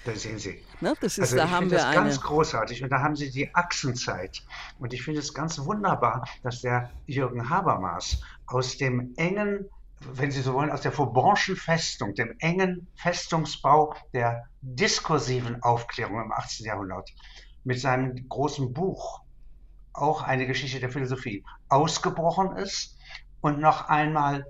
[0.05, 0.61] Da sehen Sie.
[0.81, 1.95] Ne, das ist, also da ich finde das eine...
[1.95, 2.83] ganz großartig.
[2.83, 4.43] Und da haben Sie die Achsenzeit.
[4.81, 9.69] Und ich finde es ganz wunderbar, dass der Jürgen Habermas aus dem engen
[10.15, 16.33] wenn Sie so wollen, aus der Vaubanschen Festung, dem engen Festungsbau der diskursiven Aufklärung im
[16.33, 16.67] 18.
[16.67, 17.11] Jahrhundert,
[17.65, 19.23] mit seinem großen Buch,
[19.93, 22.97] auch eine Geschichte der Philosophie, ausgebrochen ist
[23.41, 24.47] und noch einmal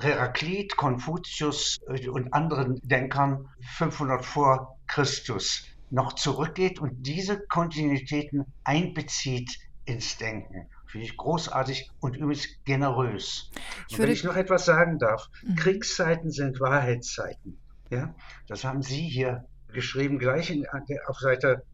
[0.00, 10.16] Heraklit, Konfuzius und anderen Denkern 500 vor Christus noch zurückgeht und diese Kontinuitäten einbezieht ins
[10.16, 10.70] Denken.
[10.90, 13.52] Finde ich großartig und übrigens generös.
[13.92, 15.54] Und wenn ich noch etwas sagen darf, mhm.
[15.54, 17.58] Kriegszeiten sind Wahrheitszeiten.
[17.90, 18.12] Ja,
[18.48, 20.66] das haben Sie hier geschrieben, gleich in,
[21.06, 21.64] auf Seite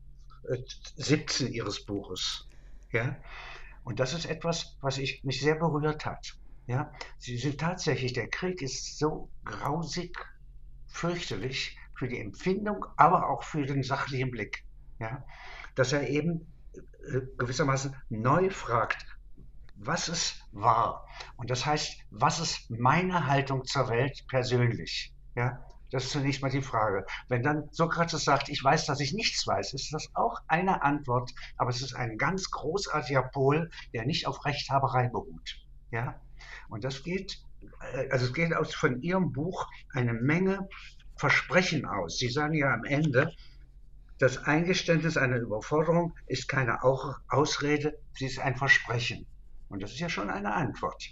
[0.97, 2.47] 17 äh, Ihres Buches.
[2.93, 3.17] Ja,
[3.85, 6.37] und das ist etwas, was ich, mich sehr berührt hat.
[6.67, 10.15] Ja, Sie sind tatsächlich, der Krieg ist so grausig,
[10.89, 14.65] fürchterlich für die Empfindung, aber auch für den sachlichen Blick.
[14.99, 15.25] Ja,
[15.75, 16.53] dass er eben
[17.39, 19.07] gewissermaßen neu fragt,
[19.77, 21.07] was ist wahr?
[21.37, 25.13] Und das heißt, was ist meine Haltung zur Welt persönlich?
[25.35, 27.05] Ja, das ist zunächst mal die Frage.
[27.29, 31.33] Wenn dann Sokrates sagt, ich weiß, dass ich nichts weiß, ist das auch eine Antwort,
[31.57, 35.61] aber es ist ein ganz großartiger Pol, der nicht auf Rechthaberei beruht.
[35.91, 36.21] Ja,
[36.69, 37.39] und das geht,
[37.93, 40.69] äh, also es geht aus von Ihrem Buch eine Menge
[41.17, 42.19] Versprechen aus.
[42.19, 43.33] Sie sagen ja am Ende,
[44.19, 49.27] das Eingeständnis einer Überforderung ist keine Ausrede, sie ist ein Versprechen.
[49.69, 51.11] Und das ist ja schon eine Antwort.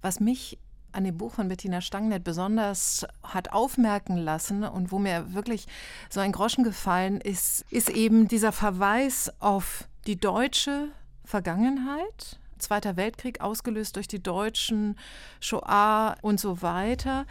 [0.00, 0.58] Was mich
[0.92, 5.66] an dem Buch von Bettina Stangnet besonders hat aufmerken lassen und wo mir wirklich
[6.08, 10.88] so ein Groschen gefallen ist, ist eben dieser Verweis auf die deutsche
[11.24, 14.96] Vergangenheit, Zweiter Weltkrieg ausgelöst durch die Deutschen,
[15.40, 17.26] Shoah und so weiter.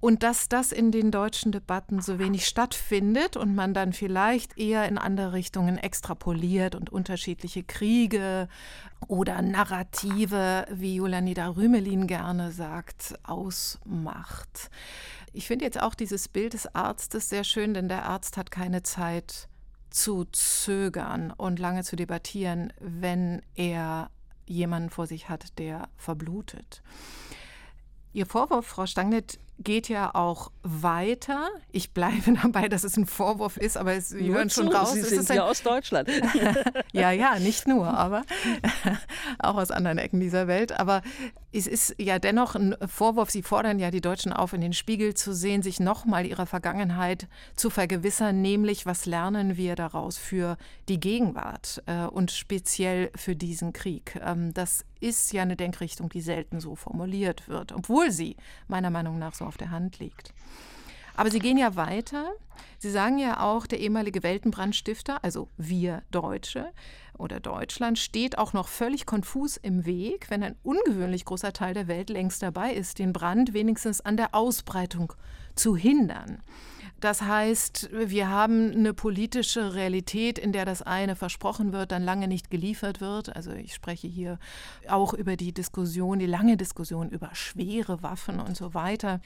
[0.00, 4.88] Und dass das in den deutschen Debatten so wenig stattfindet und man dann vielleicht eher
[4.88, 8.48] in andere Richtungen extrapoliert und unterschiedliche Kriege
[9.08, 14.70] oder Narrative, wie Julianida Rümelin gerne sagt, ausmacht.
[15.34, 18.82] Ich finde jetzt auch dieses Bild des Arztes sehr schön, denn der Arzt hat keine
[18.82, 19.48] Zeit
[19.90, 24.10] zu zögern und lange zu debattieren, wenn er
[24.46, 26.82] jemanden vor sich hat, der verblutet.
[28.12, 31.48] Ihr Vorwurf, Frau Stangnet, geht ja auch weiter.
[31.70, 34.92] Ich bleibe dabei, dass es ein Vorwurf ist, aber es, Sie hören schon raus.
[34.92, 36.08] Sie sind ja aus Deutschland.
[36.92, 38.22] ja, ja, nicht nur, aber
[39.38, 40.78] auch aus anderen Ecken dieser Welt.
[40.78, 41.02] Aber
[41.52, 43.30] es ist ja dennoch ein Vorwurf.
[43.30, 47.28] Sie fordern ja die Deutschen auf, in den Spiegel zu sehen, sich nochmal ihrer Vergangenheit
[47.54, 50.56] zu vergewissern, nämlich was lernen wir daraus für
[50.88, 54.18] die Gegenwart äh, und speziell für diesen Krieg.
[54.24, 58.36] Ähm, das ist ja eine Denkrichtung, die selten so formuliert wird, obwohl sie
[58.68, 60.32] meiner Meinung nach so auf der Hand liegt.
[61.16, 62.30] Aber Sie gehen ja weiter.
[62.78, 66.70] Sie sagen ja auch, der ehemalige Weltenbrandstifter, also wir Deutsche
[67.18, 71.88] oder Deutschland, steht auch noch völlig konfus im Weg, wenn ein ungewöhnlich großer Teil der
[71.88, 75.12] Welt längst dabei ist, den Brand wenigstens an der Ausbreitung
[75.56, 76.42] zu hindern.
[77.00, 82.28] Das heißt, wir haben eine politische Realität, in der das eine versprochen wird, dann lange
[82.28, 83.34] nicht geliefert wird.
[83.34, 84.38] Also ich spreche hier
[84.86, 89.20] auch über die Diskussion, die lange Diskussion über schwere Waffen und so weiter.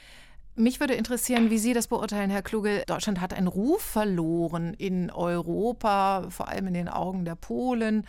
[0.56, 2.84] Mich würde interessieren, wie Sie das beurteilen, Herr Kluge.
[2.86, 8.06] Deutschland hat einen Ruf verloren in Europa, vor allem in den Augen der Polen,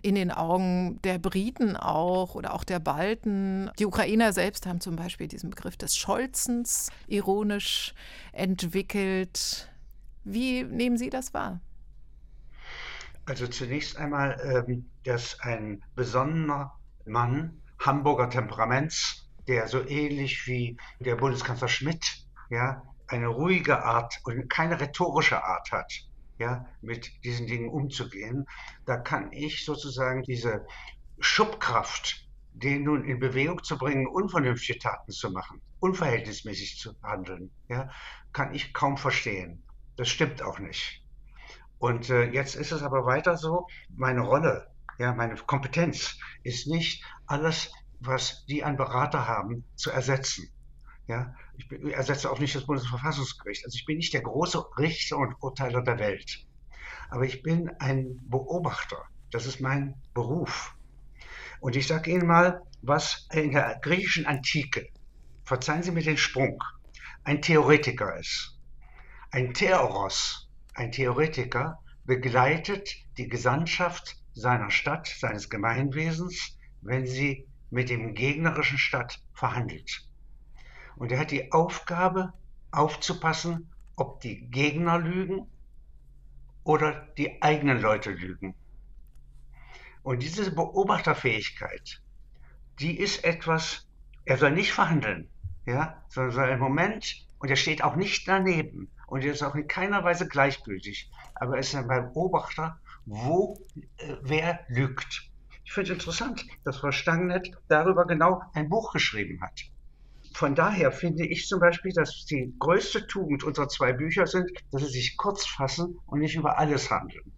[0.00, 3.70] in den Augen der Briten auch oder auch der Balten.
[3.78, 7.92] Die Ukrainer selbst haben zum Beispiel diesen Begriff des Scholzens ironisch
[8.32, 9.70] entwickelt.
[10.24, 11.60] Wie nehmen Sie das wahr?
[13.26, 16.72] Also zunächst einmal, ähm, dass ein besonnener
[17.04, 24.48] Mann Hamburger Temperaments der so ähnlich wie der Bundeskanzler Schmidt ja, eine ruhige Art und
[24.48, 25.92] keine rhetorische Art hat,
[26.38, 28.46] ja, mit diesen Dingen umzugehen,
[28.86, 30.66] da kann ich sozusagen diese
[31.18, 37.90] Schubkraft, den nun in Bewegung zu bringen, unvernünftige Taten zu machen, unverhältnismäßig zu handeln, ja,
[38.32, 39.62] kann ich kaum verstehen.
[39.96, 41.02] Das stimmt auch nicht.
[41.78, 47.04] Und äh, jetzt ist es aber weiter so, meine Rolle, ja, meine Kompetenz ist nicht
[47.26, 47.72] alles
[48.06, 50.48] was die an Berater haben, zu ersetzen.
[51.06, 53.64] Ja, ich ersetze auch nicht das Bundesverfassungsgericht.
[53.64, 56.46] Also ich bin nicht der große Richter und Urteiler der Welt.
[57.10, 59.04] Aber ich bin ein Beobachter.
[59.30, 60.74] Das ist mein Beruf.
[61.60, 64.88] Und ich sage Ihnen mal, was in der griechischen Antike,
[65.44, 66.62] verzeihen Sie mir den Sprung,
[67.24, 68.58] ein Theoretiker ist.
[69.30, 78.14] Ein Theoros, ein Theoretiker, begleitet die Gesandtschaft seiner Stadt, seines Gemeinwesens, wenn sie mit dem
[78.14, 80.06] gegnerischen Stadt verhandelt.
[80.96, 82.32] Und er hat die Aufgabe,
[82.70, 85.46] aufzupassen, ob die Gegner lügen
[86.64, 88.54] oder die eigenen Leute lügen.
[90.02, 92.02] Und diese Beobachterfähigkeit,
[92.78, 93.88] die ist etwas,
[94.24, 95.28] er soll nicht verhandeln,
[95.66, 99.54] ja, sondern soll einen Moment, und er steht auch nicht daneben und er ist auch
[99.54, 103.58] in keiner Weise gleichgültig, aber er ist ein Beobachter, wo,
[103.96, 105.31] äh, wer lügt.
[105.64, 109.60] Ich finde es interessant, dass Frau Stangnet darüber genau ein Buch geschrieben hat.
[110.34, 114.82] Von daher finde ich zum Beispiel, dass die größte Tugend unserer zwei Bücher sind, dass
[114.82, 117.32] sie sich kurz fassen und nicht über alles handeln,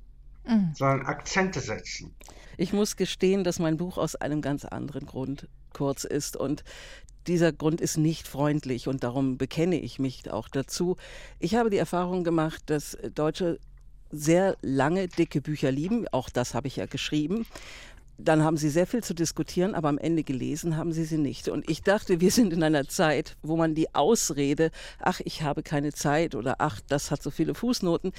[0.46, 0.72] mhm.
[0.74, 2.14] sondern Akzente setzen.
[2.56, 6.62] Ich muss gestehen, dass mein Buch aus einem ganz anderen Grund kurz ist und
[7.26, 10.96] dieser Grund ist nicht freundlich und darum bekenne ich mich auch dazu.
[11.38, 13.58] Ich habe die Erfahrung gemacht, dass Deutsche
[14.10, 17.46] sehr lange dicke Bücher lieben, auch das habe ich ja geschrieben,
[18.16, 21.48] dann haben sie sehr viel zu diskutieren, aber am Ende gelesen haben sie sie nicht.
[21.48, 25.62] Und ich dachte, wir sind in einer Zeit, wo man die Ausrede, ach, ich habe
[25.62, 28.12] keine Zeit oder ach, das hat so viele Fußnoten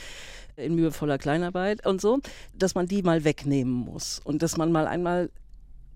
[0.58, 2.20] in mühevoller Kleinarbeit und so,
[2.54, 5.30] dass man die mal wegnehmen muss und dass man mal einmal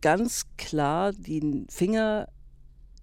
[0.01, 2.27] ganz klar den Finger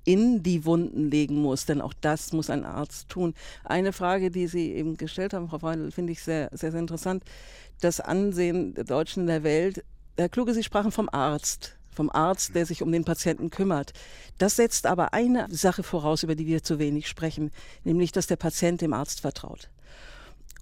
[0.05, 3.35] in die Wunden legen muss, denn auch das muss ein Arzt tun.
[3.65, 7.25] Eine Frage, die Sie eben gestellt haben, Frau Freundl, finde ich sehr, sehr, sehr interessant.
[7.81, 9.85] Das Ansehen der Deutschen in der Welt
[10.19, 13.93] Herr Kluge, Sie sprachen vom Arzt, vom Arzt, der sich um den Patienten kümmert.
[14.39, 17.51] Das setzt aber eine Sache voraus, über die wir zu wenig sprechen,
[17.85, 19.69] nämlich, dass der Patient dem Arzt vertraut.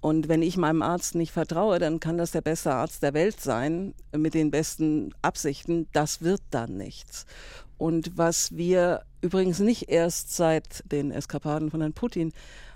[0.01, 3.39] Und wenn ich meinem Arzt nicht vertraue, dann kann das der beste Arzt der Welt
[3.39, 5.87] sein, mit den besten Absichten.
[5.93, 7.25] Das wird dann nichts.
[7.77, 12.33] Und was wir übrigens nicht erst seit den Eskapaden von Herrn Putin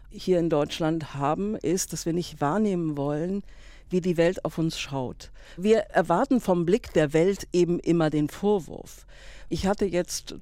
[0.09, 3.43] hier in Deutschland haben, ist, dass wir nicht wahrnehmen wollen,
[3.89, 5.31] wie die Welt auf uns schaut.
[5.57, 9.05] Wir erwarten vom Blick der Welt eben immer den Vorwurf.
[9.49, 10.35] Ich hatte jetzt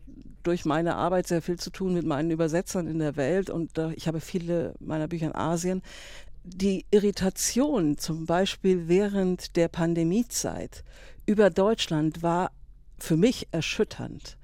[0.44, 4.08] durch meine Arbeit sehr viel zu tun mit meinen Übersetzern in der Welt und ich
[4.08, 5.82] habe viele meiner Bücher in Asien.
[6.44, 10.84] Die Irritation zum Beispiel während der Pandemiezeit
[11.26, 12.52] über Deutschland war
[12.98, 14.38] für mich erschütternd.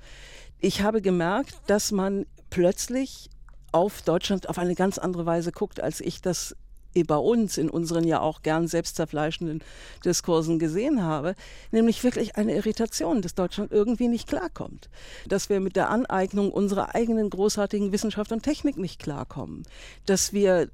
[0.60, 3.30] Ich habe gemerkt, dass man plötzlich
[3.72, 6.56] auf Deutschland auf eine ganz andere Weise guckt, als ich das
[7.02, 9.64] bei uns in unseren ja auch gern selbstzerfleischenden
[10.06, 11.36] Diskursen gesehen habe,
[11.72, 14.90] nämlich wirklich eine Irritation, dass Deutschland irgendwie nicht klarkommt,
[15.28, 19.64] dass wir mit der Aneignung unserer eigenen großartigen Wissenschaft und Technik nicht klarkommen,
[20.06, 20.70] dass wir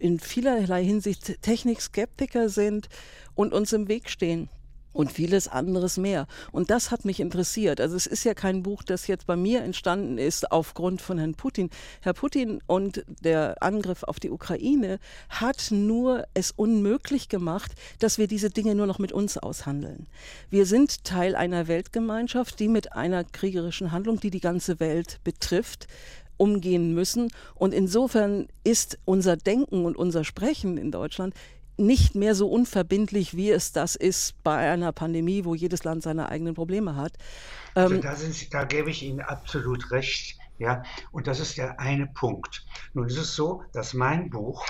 [0.00, 2.88] in vielerlei Hinsicht Technikskeptiker sind
[3.36, 4.48] und uns im Weg stehen
[4.92, 6.26] und vieles anderes mehr.
[6.50, 7.80] Und das hat mich interessiert.
[7.80, 11.34] Also es ist ja kein Buch, das jetzt bei mir entstanden ist aufgrund von Herrn
[11.34, 11.70] Putin.
[12.00, 18.26] Herr Putin und der Angriff auf die Ukraine hat nur es unmöglich gemacht, dass wir
[18.26, 20.06] diese Dinge nur noch mit uns aushandeln.
[20.50, 25.86] Wir sind Teil einer Weltgemeinschaft, die mit einer kriegerischen Handlung, die die ganze Welt betrifft,
[26.36, 27.30] umgehen müssen.
[27.54, 31.34] Und insofern ist unser Denken und unser Sprechen in Deutschland
[31.76, 36.28] nicht mehr so unverbindlich, wie es das ist bei einer Pandemie, wo jedes Land seine
[36.28, 37.12] eigenen Probleme hat.
[37.74, 40.38] Also da, sind, da gebe ich Ihnen absolut recht.
[40.58, 42.64] Ja, und das ist der eine Punkt.
[42.94, 44.64] Nun ist es so, dass mein Buch,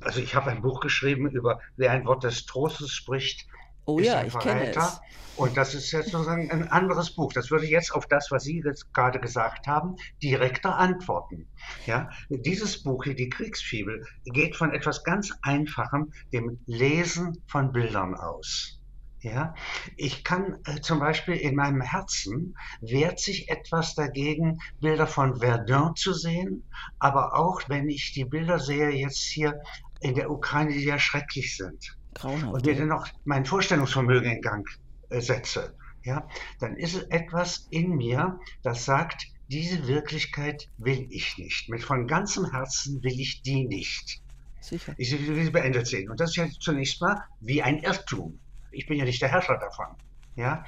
[0.00, 3.46] also ich habe ein Buch geschrieben über, wer ein Wort des Trostes spricht,
[3.84, 5.00] Oh ja, ich kenne es.
[5.36, 7.32] Und das ist jetzt sozusagen ein anderes Buch.
[7.32, 11.48] Das würde jetzt auf das, was Sie jetzt gerade gesagt haben, direkter antworten.
[11.86, 18.14] Ja, dieses Buch hier, die Kriegsfibel, geht von etwas ganz Einfachem, dem Lesen von Bildern
[18.14, 18.78] aus.
[19.20, 19.54] Ja,
[19.96, 25.94] ich kann äh, zum Beispiel in meinem Herzen wehrt sich etwas dagegen, Bilder von Verdun
[25.94, 26.68] zu sehen,
[26.98, 29.62] aber auch wenn ich die Bilder sehe jetzt hier
[30.00, 34.40] in der Ukraine, die ja schrecklich sind Grauenhaft, und mir dann noch mein Vorstellungsvermögen in
[34.40, 34.68] Gang
[35.10, 41.36] äh, setze, ja, dann ist es etwas in mir, das sagt, diese Wirklichkeit will ich
[41.38, 41.68] nicht.
[41.68, 44.22] Mit von ganzem Herzen will ich die nicht.
[44.60, 44.94] Sicher.
[44.96, 46.10] Ich will sie beendet sehen.
[46.10, 48.38] Und das ist ja zunächst mal wie ein Irrtum.
[48.70, 49.96] Ich bin ja nicht der Herrscher davon.
[50.36, 50.64] Ja?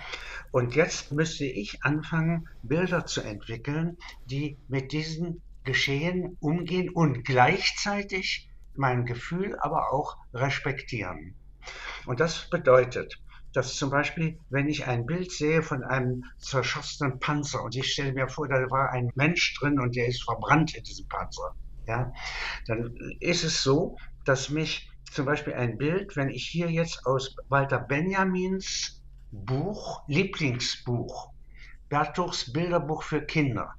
[0.51, 8.51] Und jetzt müsste ich anfangen, Bilder zu entwickeln, die mit diesen Geschehen umgehen und gleichzeitig
[8.77, 11.35] mein Gefühl aber auch respektieren.
[12.07, 13.21] Und das bedeutet,
[13.53, 18.13] dass zum Beispiel, wenn ich ein Bild sehe von einem zerschossenen Panzer und ich stelle
[18.13, 21.55] mir vor, da war ein Mensch drin und der ist verbrannt in diesem Panzer,
[21.87, 22.13] ja,
[22.67, 27.37] dann ist es so, dass mich zum Beispiel ein Bild, wenn ich hier jetzt aus
[27.49, 31.31] Walter Benjamins Buch, Lieblingsbuch,
[31.89, 33.75] Bertuchs Bilderbuch für Kinder.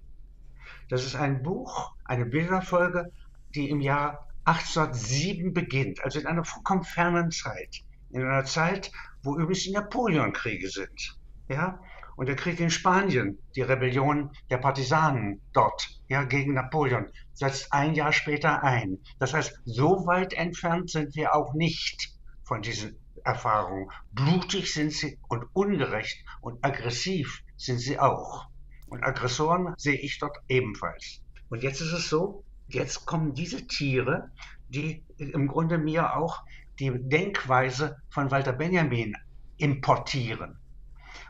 [0.90, 3.12] Das ist ein Buch, eine Bilderfolge,
[3.56, 8.92] die im Jahr 1807 beginnt, also in einer vollkommen fernen Zeit, in einer Zeit,
[9.24, 11.18] wo übrigens die Napoleonkriege sind.
[11.50, 11.80] Ja?
[12.16, 17.94] Und der Krieg in Spanien, die Rebellion der Partisanen dort ja, gegen Napoleon, setzt ein
[17.94, 19.00] Jahr später ein.
[19.20, 23.90] Das heißt, so weit entfernt sind wir auch nicht von diesen Erfahrungen.
[24.14, 28.48] Blutig sind sie und ungerecht und aggressiv sind sie auch.
[28.88, 31.22] Und Aggressoren sehe ich dort ebenfalls.
[31.50, 34.32] Und jetzt ist es so, jetzt kommen diese Tiere,
[34.70, 36.44] die im Grunde mir auch
[36.80, 39.16] die Denkweise von Walter Benjamin
[39.58, 40.60] importieren.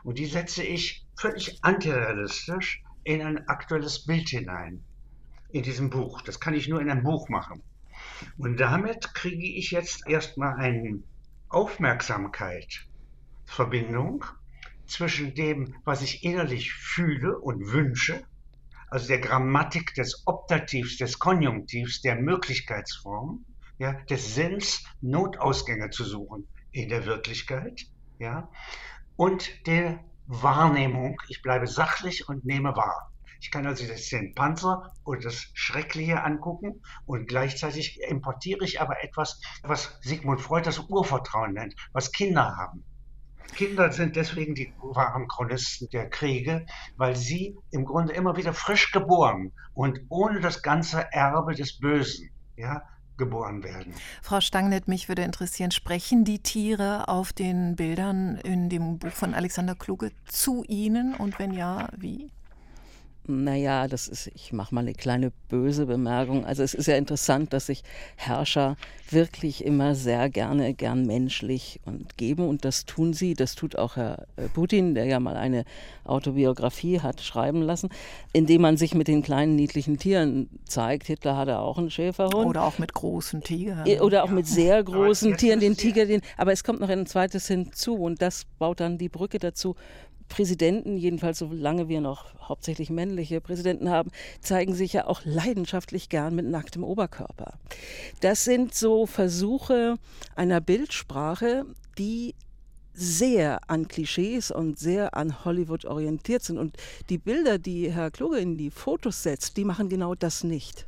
[0.02, 4.84] Und die setze ich völlig antirealistisch in ein aktuelles Bild hinein,
[5.50, 6.22] in diesem Buch.
[6.22, 7.62] Das kann ich nur in einem Buch machen.
[8.36, 11.00] Und damit kriege ich jetzt erstmal eine
[11.48, 12.86] Aufmerksamkeit,
[13.44, 14.24] Verbindung
[14.86, 18.24] zwischen dem, was ich innerlich fühle und wünsche,
[18.96, 23.44] also der Grammatik des Optativs, des Konjunktivs, der Möglichkeitsform,
[23.76, 27.78] ja, des Sinns, Notausgänge zu suchen in der Wirklichkeit,
[28.18, 28.48] ja,
[29.16, 31.20] und der Wahrnehmung.
[31.28, 33.12] Ich bleibe sachlich und nehme wahr.
[33.38, 39.38] Ich kann also den Panzer oder das Schreckliche angucken und gleichzeitig importiere ich aber etwas,
[39.62, 42.82] was Sigmund Freud das Urvertrauen nennt, was Kinder haben.
[43.54, 46.66] Kinder sind deswegen die wahren Chronisten der Kriege,
[46.96, 52.30] weil sie im Grunde immer wieder frisch geboren und ohne das ganze Erbe des Bösen,
[52.56, 52.82] ja,
[53.16, 53.94] geboren werden.
[54.22, 59.34] Frau Stangnet, mich würde interessieren, sprechen die Tiere auf den Bildern in dem Buch von
[59.34, 62.30] Alexander Kluge zu Ihnen und wenn ja, wie?
[63.28, 66.44] Naja, das ist, ich mache mal eine kleine böse Bemerkung.
[66.44, 67.82] Also es ist ja interessant, dass sich
[68.14, 68.76] Herrscher
[69.10, 73.34] wirklich immer sehr gerne, gern menschlich und geben und das tun sie.
[73.34, 75.64] Das tut auch Herr äh, Putin, der ja mal eine
[76.04, 77.88] Autobiografie hat schreiben lassen,
[78.32, 81.06] indem man sich mit den kleinen niedlichen Tieren zeigt.
[81.06, 82.46] Hitler hatte auch einen Schäferhund.
[82.46, 83.88] Oder auch mit großen Tigern.
[84.00, 86.20] Oder auch mit sehr großen Tieren, den Tiger, den.
[86.36, 89.74] Aber es kommt noch ein zweites hinzu und das baut dann die Brücke dazu.
[90.28, 94.10] Präsidenten, jedenfalls solange wir noch hauptsächlich männliche Präsidenten haben,
[94.40, 97.54] zeigen sich ja auch leidenschaftlich gern mit nacktem Oberkörper.
[98.20, 99.96] Das sind so Versuche
[100.34, 101.64] einer Bildsprache,
[101.98, 102.34] die
[102.96, 106.58] sehr an Klischees und sehr an Hollywood orientiert sind.
[106.58, 106.76] Und
[107.10, 110.86] die Bilder, die Herr Kluge in die Fotos setzt, die machen genau das nicht.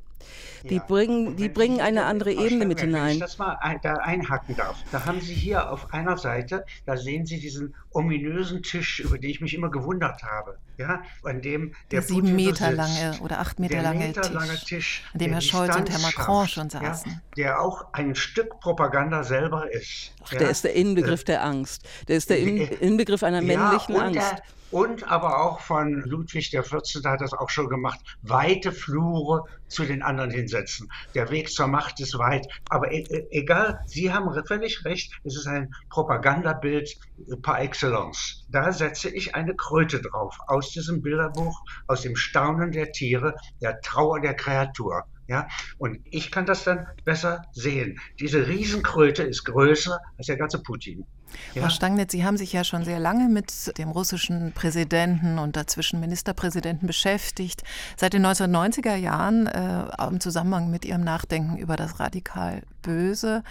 [0.64, 0.84] Die ja.
[0.86, 3.06] bringen, die bringen eine andere Ebene mit hinein.
[3.06, 4.76] Wenn ich das mal ein, da einhaken darf.
[4.90, 9.30] Da haben Sie hier auf einer Seite, da sehen Sie diesen ominösen Tisch, über den
[9.30, 10.58] ich mich immer gewundert habe.
[10.76, 14.56] Ja, an dem der, der sieben Meter lange oder acht Meter, lange, Meter Tisch, lange
[14.56, 17.10] Tisch, an dem Herr Scholz und Herr Macron schon saßen.
[17.10, 20.12] Ja, der auch ein Stück Propaganda selber ist.
[20.22, 20.38] Ach, ja?
[20.38, 21.82] der ist der Inbegriff äh, der Angst.
[22.06, 24.20] Der ist der In Inbegriff einer männlichen Angst.
[24.20, 27.04] Der, und aber auch von Ludwig XIV.
[27.04, 30.88] hat das auch schon gemacht, weite Flure zu den anderen hinsetzen.
[31.14, 32.46] Der Weg zur Macht ist weit.
[32.68, 36.94] Aber e, e egal, Sie haben völlig recht, es ist ein Propagandabild
[37.42, 38.44] par excellence.
[38.48, 43.80] Da setze ich eine Kröte drauf, aus diesem Bilderbuch, aus dem Staunen der Tiere, der
[43.80, 45.04] Trauer der Kreatur.
[45.26, 45.46] Ja,
[45.76, 48.00] und ich kann das dann besser sehen.
[48.18, 51.06] Diese Riesenkröte ist größer als der ganze Putin.
[51.54, 51.62] Ja.
[51.62, 56.00] Frau Stangnitz, Sie haben sich ja schon sehr lange mit dem russischen Präsidenten und dazwischen
[56.00, 57.62] Ministerpräsidenten beschäftigt.
[57.96, 63.42] Seit den 1990er Jahren äh, im Zusammenhang mit Ihrem Nachdenken über das radikal Böse.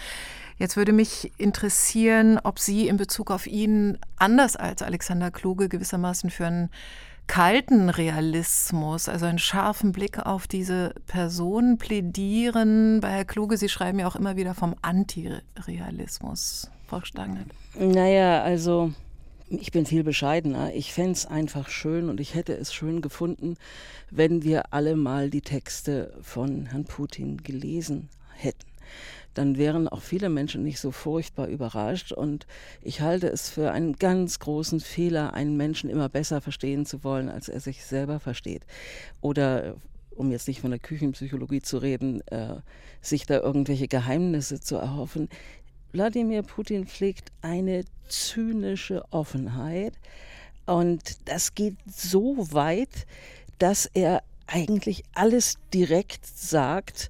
[0.57, 6.29] Jetzt würde mich interessieren, ob Sie in Bezug auf ihn, anders als Alexander Kluge, gewissermaßen
[6.31, 6.69] für einen
[7.27, 13.01] kalten Realismus, also einen scharfen Blick auf diese Person plädieren.
[13.01, 16.71] Bei Herr Kluge, Sie schreiben ja auch immer wieder vom Antirealismus.
[16.87, 17.47] Frau Stangert?
[17.77, 18.93] Naja, also
[19.49, 20.73] ich bin viel bescheidener.
[20.73, 23.57] Ich fände es einfach schön und ich hätte es schön gefunden,
[24.09, 28.65] wenn wir alle mal die Texte von Herrn Putin gelesen hätten.
[29.33, 32.11] Dann wären auch viele Menschen nicht so furchtbar überrascht.
[32.11, 32.47] Und
[32.81, 37.29] ich halte es für einen ganz großen Fehler, einen Menschen immer besser verstehen zu wollen,
[37.29, 38.65] als er sich selber versteht.
[39.21, 39.75] Oder
[40.17, 42.55] um jetzt nicht von der Küchenpsychologie zu reden, äh,
[43.01, 45.29] sich da irgendwelche Geheimnisse zu erhoffen.
[45.97, 49.93] Wladimir Putin pflegt eine zynische Offenheit
[50.67, 53.07] und das geht so weit,
[53.57, 57.09] dass er eigentlich alles direkt sagt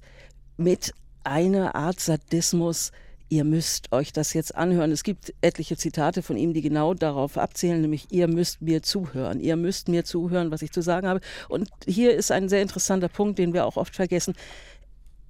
[0.56, 2.90] mit einer Art Sadismus,
[3.28, 4.90] ihr müsst euch das jetzt anhören.
[4.90, 9.38] Es gibt etliche Zitate von ihm, die genau darauf abzählen, nämlich ihr müsst mir zuhören,
[9.40, 11.20] ihr müsst mir zuhören, was ich zu sagen habe.
[11.50, 14.34] Und hier ist ein sehr interessanter Punkt, den wir auch oft vergessen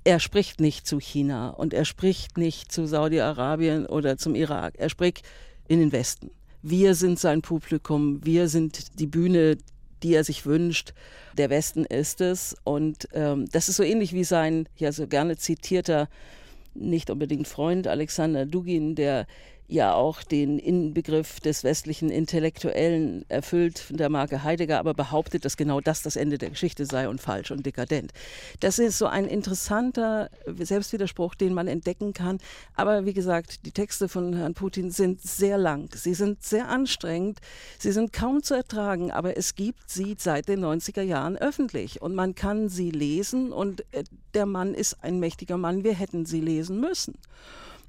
[0.08, 4.72] er spricht nicht zu China und er spricht nicht zu Saudi-Arabien oder zum Irak.
[4.78, 5.22] Er spricht
[5.68, 6.30] in den Westen.
[6.62, 9.58] Wir sind sein Publikum, wir sind die Bühne,
[10.02, 10.94] die er sich wünscht.
[11.36, 12.56] Der Westen ist es.
[12.64, 16.08] Und ähm, das ist so ähnlich wie sein ja so gerne zitierter,
[16.72, 19.26] nicht unbedingt Freund Alexander Dugin, der
[19.68, 25.58] ja auch den Inbegriff des westlichen Intellektuellen erfüllt von der Marke Heidegger, aber behauptet, dass
[25.58, 28.12] genau das das Ende der Geschichte sei und falsch und dekadent.
[28.60, 32.38] Das ist so ein interessanter Selbstwiderspruch, den man entdecken kann.
[32.74, 37.40] Aber wie gesagt, die Texte von Herrn Putin sind sehr lang, sie sind sehr anstrengend,
[37.78, 42.14] sie sind kaum zu ertragen, aber es gibt sie seit den 90er Jahren öffentlich und
[42.14, 46.40] man kann sie lesen und äh, der Mann ist ein mächtiger Mann, wir hätten sie
[46.40, 47.14] lesen müssen.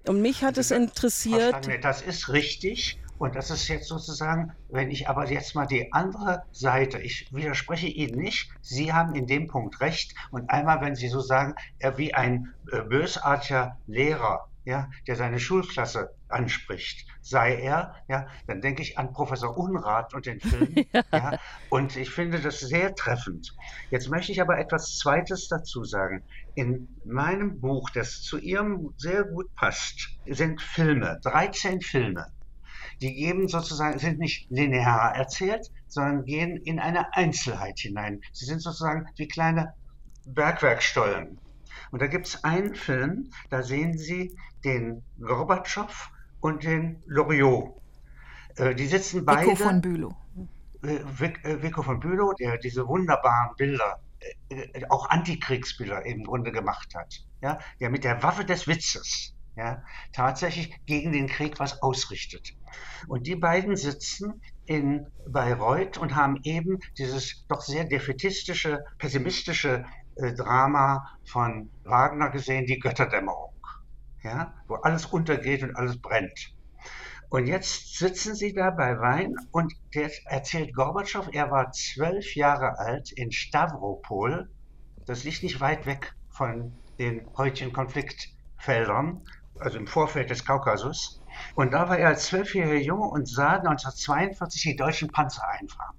[0.08, 1.70] Und mich hat es interessiert.
[1.82, 3.00] Das ist richtig.
[3.20, 7.88] Und das ist jetzt sozusagen, wenn ich aber jetzt mal die andere Seite, ich widerspreche
[7.88, 10.16] Ihnen nicht, Sie haben in dem Punkt recht.
[10.32, 15.40] Und einmal, wenn Sie so sagen, er wie ein äh, bösartiger Lehrer, ja, der seine
[15.40, 20.76] Schulklasse anspricht, sei er, ja, dann denke ich an Professor Unrat und den Film.
[20.94, 21.04] ja.
[21.12, 21.40] ja.
[21.70, 23.56] und ich finde das sehr treffend.
[23.90, 26.24] Jetzt möchte ich aber etwas Zweites dazu sagen.
[26.56, 32.28] In meinem Buch, das zu Ihrem sehr gut passt, sind Filme, 13 Filme.
[33.02, 38.22] Die geben sozusagen, sind nicht linear erzählt, sondern gehen in eine Einzelheit hinein.
[38.34, 39.74] Sie sind sozusagen wie kleine
[40.26, 41.40] Bergwerkstollen.
[41.92, 46.12] Und da gibt es einen Film, da sehen Sie den Gorbatschow
[46.42, 47.76] und den Loriot.
[48.56, 49.48] Äh, die sitzen beide.
[49.48, 50.16] Vico von Bülow.
[50.82, 54.00] Äh, Vico von Bülow, der diese wunderbaren Bilder,
[54.50, 57.26] äh, auch Antikriegsbilder im Grunde gemacht hat.
[57.42, 59.84] Ja, der mit der Waffe des Witzes ja,
[60.14, 62.54] tatsächlich gegen den Krieg was ausrichtet.
[63.08, 69.86] Und die beiden sitzen in Bayreuth und haben eben dieses doch sehr defetistische, pessimistische
[70.16, 73.49] äh, Drama von Wagner gesehen, die Götterdämmerung
[74.24, 76.54] ja, wo alles untergeht und alles brennt.
[77.30, 82.80] Und jetzt sitzen sie da bei Wein und der erzählt Gorbatschow, er war zwölf Jahre
[82.80, 84.50] alt in Stavropol.
[85.06, 89.22] Das liegt nicht weit weg von den heutigen Konfliktfeldern,
[89.60, 91.22] also im Vorfeld des Kaukasus.
[91.54, 95.98] Und da war er als zwölfjähriger Junge und sah 1942 die deutschen Panzer einfahren.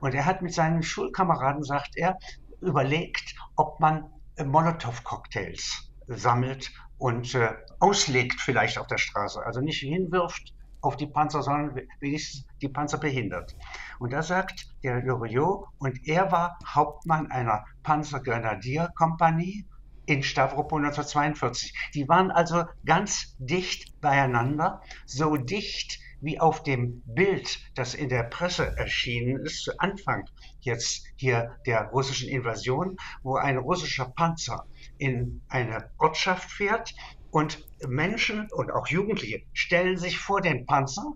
[0.00, 2.18] Und er hat mit seinen Schulkameraden, sagt er,
[2.60, 9.44] überlegt, ob man Molotow-Cocktails sammelt und äh, auslegt vielleicht auf der Straße.
[9.44, 13.56] Also nicht hinwirft auf die Panzer, sondern wenigstens die Panzer behindert.
[13.98, 19.66] Und da sagt der Loriot, und er war Hauptmann einer Panzergrenadierkompanie
[20.06, 21.74] in Stavropol 1942.
[21.94, 28.22] Die waren also ganz dicht beieinander, so dicht wie auf dem Bild, das in der
[28.22, 30.24] Presse erschienen ist, zu Anfang
[30.60, 34.66] jetzt hier der russischen Invasion, wo ein russischer Panzer
[34.98, 36.94] in eine Ortschaft fährt
[37.30, 41.14] und Menschen und auch Jugendliche stellen sich vor den Panzer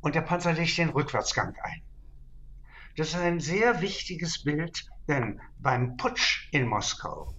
[0.00, 1.82] und der Panzer legt den Rückwärtsgang ein.
[2.96, 7.34] Das ist ein sehr wichtiges Bild, denn beim Putsch in Moskau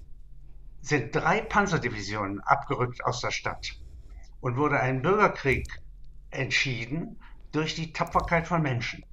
[0.82, 3.74] sind drei Panzerdivisionen abgerückt aus der Stadt
[4.40, 5.68] und wurde ein Bürgerkrieg
[6.30, 7.20] entschieden
[7.52, 9.04] durch die Tapferkeit von Menschen.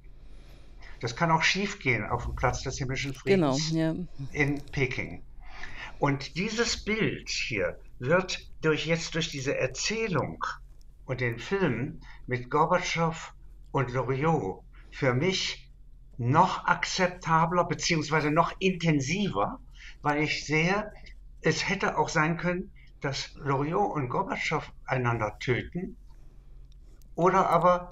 [1.01, 3.95] Das kann auch schiefgehen auf dem Platz des himmlischen Friedens genau, ja.
[4.31, 5.23] in Peking.
[6.05, 10.37] Und dieses Bild hier wird durch jetzt durch diese Erzählung
[11.05, 13.33] und den Film mit Gorbatschow
[13.71, 15.71] und Loriot für mich
[16.19, 19.59] noch akzeptabler beziehungsweise noch intensiver,
[20.03, 20.91] weil ich sehe,
[21.41, 25.97] es hätte auch sein können, dass Loriot und Gorbatschow einander töten
[27.15, 27.89] oder aber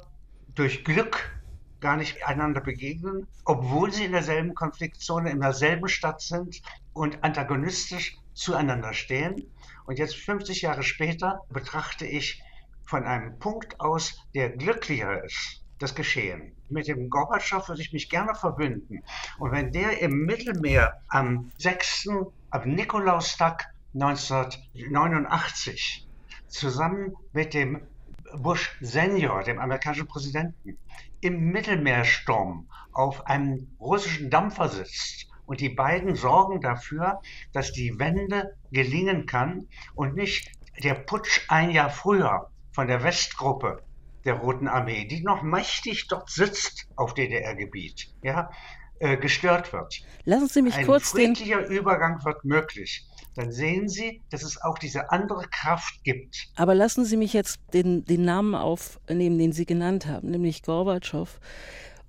[0.53, 1.36] durch Glück
[1.80, 6.61] gar nicht einander begegnen, obwohl sie in derselben Konfliktzone, in derselben Stadt sind
[6.94, 9.52] und antagonistisch zueinander stehen.
[9.86, 12.41] Und jetzt 50 Jahre später betrachte ich
[12.86, 16.56] von einem Punkt aus, der glücklicher ist, das Geschehen.
[16.70, 19.04] Mit dem Gorbatschow würde ich mich gerne verbünden.
[19.39, 22.10] Und wenn der im Mittelmeer am 6.
[22.50, 26.08] ab Nikolaustag 1989
[26.48, 27.88] zusammen mit dem
[28.36, 30.80] Bush Senior, dem amerikanischen Präsidenten,
[31.22, 38.56] im Mittelmeersturm auf einem russischen Dampfer sitzt und die beiden sorgen dafür, dass die Wende
[38.72, 40.49] gelingen kann und nicht
[40.84, 43.84] der Putsch ein Jahr früher von der Westgruppe
[44.26, 48.49] der Roten Armee, die noch mächtig dort sitzt auf DDR-Gebiet, ja,
[48.97, 50.01] äh, gestört wird.
[50.26, 51.30] Lassen Sie mich Ein kurz den.
[51.30, 56.49] Ein friedlicher Übergang wird möglich dann sehen Sie, dass es auch diese andere Kraft gibt.
[56.56, 61.39] Aber lassen Sie mich jetzt den, den Namen aufnehmen, den Sie genannt haben, nämlich Gorbatschow.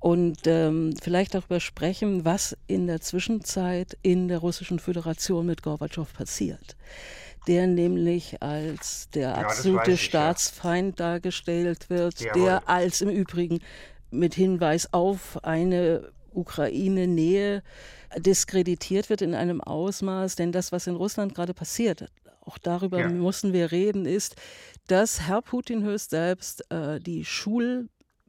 [0.05, 6.13] Und ähm, vielleicht darüber sprechen, was in der Zwischenzeit in der Russischen Föderation mit Gorbatschow
[6.13, 6.77] passiert.
[7.47, 11.07] Der nämlich als der ja, absolute ich, Staatsfeind ja.
[11.07, 12.43] dargestellt wird, Jawohl.
[12.43, 13.61] der als im Übrigen
[14.11, 17.63] mit Hinweis auf eine Ukraine-Nähe
[18.19, 22.11] diskreditiert wird in einem Ausmaß, denn das, was in Russland gerade passiert,
[22.43, 23.09] auch darüber ja.
[23.09, 24.37] müssen wir reden, ist,
[24.87, 27.25] dass Herr Putin höchst selbst äh, die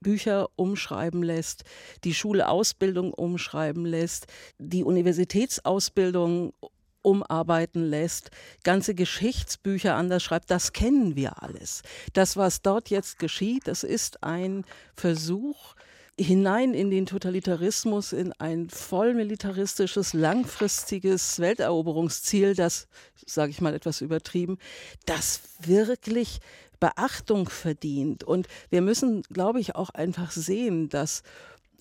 [0.06, 1.64] Schulbücher umschreiben lässt,
[2.04, 4.28] die Schulausbildung umschreiben lässt,
[4.60, 6.54] die Universitätsausbildung
[7.02, 8.30] umarbeiten lässt,
[8.64, 11.82] ganze Geschichtsbücher anders schreibt, das kennen wir alles.
[12.14, 15.74] Das, was dort jetzt geschieht, das ist ein Versuch,
[16.20, 22.88] hinein in den Totalitarismus, in ein vollmilitaristisches, langfristiges Welteroberungsziel, das,
[23.26, 24.58] sage ich mal etwas übertrieben,
[25.06, 26.40] das wirklich
[26.86, 28.24] Beachtung verdient.
[28.24, 31.24] Und wir müssen, glaube ich, auch einfach sehen, dass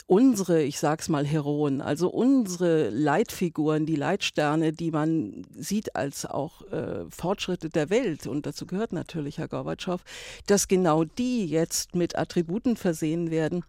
[0.06, 6.62] unsere, ich sag's mal, Heroen, also unsere Leitfiguren, die Leitsterne, die man sieht als auch
[6.72, 10.02] äh, Fortschritte der Welt, und dazu gehört natürlich Herr Gorbatschow,
[10.46, 13.62] dass genau die jetzt mit Attributen versehen werden,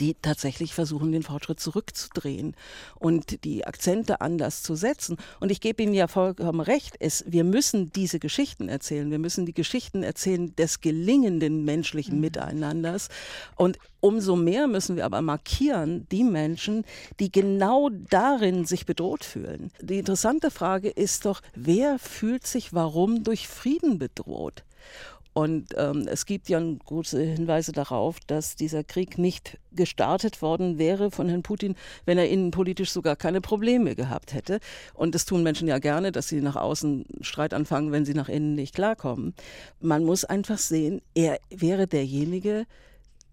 [0.00, 2.54] die tatsächlich versuchen, den Fortschritt zurückzudrehen
[2.96, 5.16] und die Akzente anders zu setzen.
[5.40, 9.10] Und ich gebe Ihnen ja vollkommen recht, es, wir müssen diese Geschichten erzählen.
[9.10, 12.20] Wir müssen die Geschichten erzählen des gelingenden menschlichen mhm.
[12.20, 13.08] Miteinanders.
[13.56, 16.84] Und umso mehr müssen wir aber markieren, die Menschen,
[17.20, 19.70] die genau darin sich bedroht fühlen.
[19.80, 24.64] Die interessante Frage ist doch, wer fühlt sich warum durch Frieden bedroht?
[25.38, 31.12] Und ähm, es gibt ja große Hinweise darauf, dass dieser Krieg nicht gestartet worden wäre
[31.12, 34.58] von Herrn Putin, wenn er innenpolitisch sogar keine Probleme gehabt hätte.
[34.94, 38.28] Und das tun Menschen ja gerne, dass sie nach außen Streit anfangen, wenn sie nach
[38.28, 39.32] innen nicht klarkommen.
[39.78, 42.66] Man muss einfach sehen, er wäre derjenige,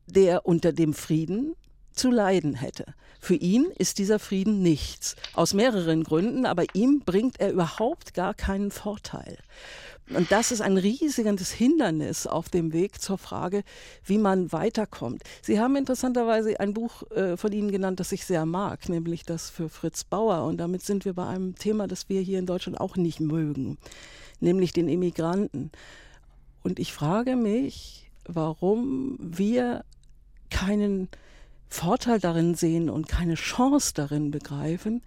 [0.05, 1.55] der unter dem Frieden
[1.91, 2.85] zu leiden hätte.
[3.19, 5.15] Für ihn ist dieser Frieden nichts.
[5.33, 9.39] Aus mehreren Gründen, aber ihm bringt er überhaupt gar keinen Vorteil.
[10.13, 13.63] Und das ist ein riesiges Hindernis auf dem Weg zur Frage,
[14.03, 15.23] wie man weiterkommt.
[15.41, 19.49] Sie haben interessanterweise ein Buch äh, von Ihnen genannt, das ich sehr mag, nämlich das
[19.49, 20.43] für Fritz Bauer.
[20.43, 23.77] Und damit sind wir bei einem Thema, das wir hier in Deutschland auch nicht mögen,
[24.39, 25.71] nämlich den Immigranten.
[26.61, 29.83] Und ich frage mich, warum wir
[30.51, 31.09] keinen
[31.67, 35.01] Vorteil darin sehen und keine Chance darin begreifen,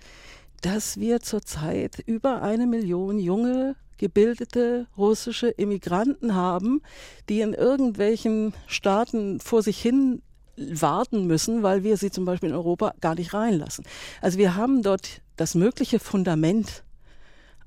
[0.60, 6.82] dass wir zurzeit über eine Million junge gebildete russische Immigranten haben,
[7.28, 10.22] die in irgendwelchen Staaten vor sich hin
[10.56, 13.84] warten müssen, weil wir sie zum Beispiel in Europa gar nicht reinlassen.
[14.20, 16.84] Also wir haben dort das mögliche Fundament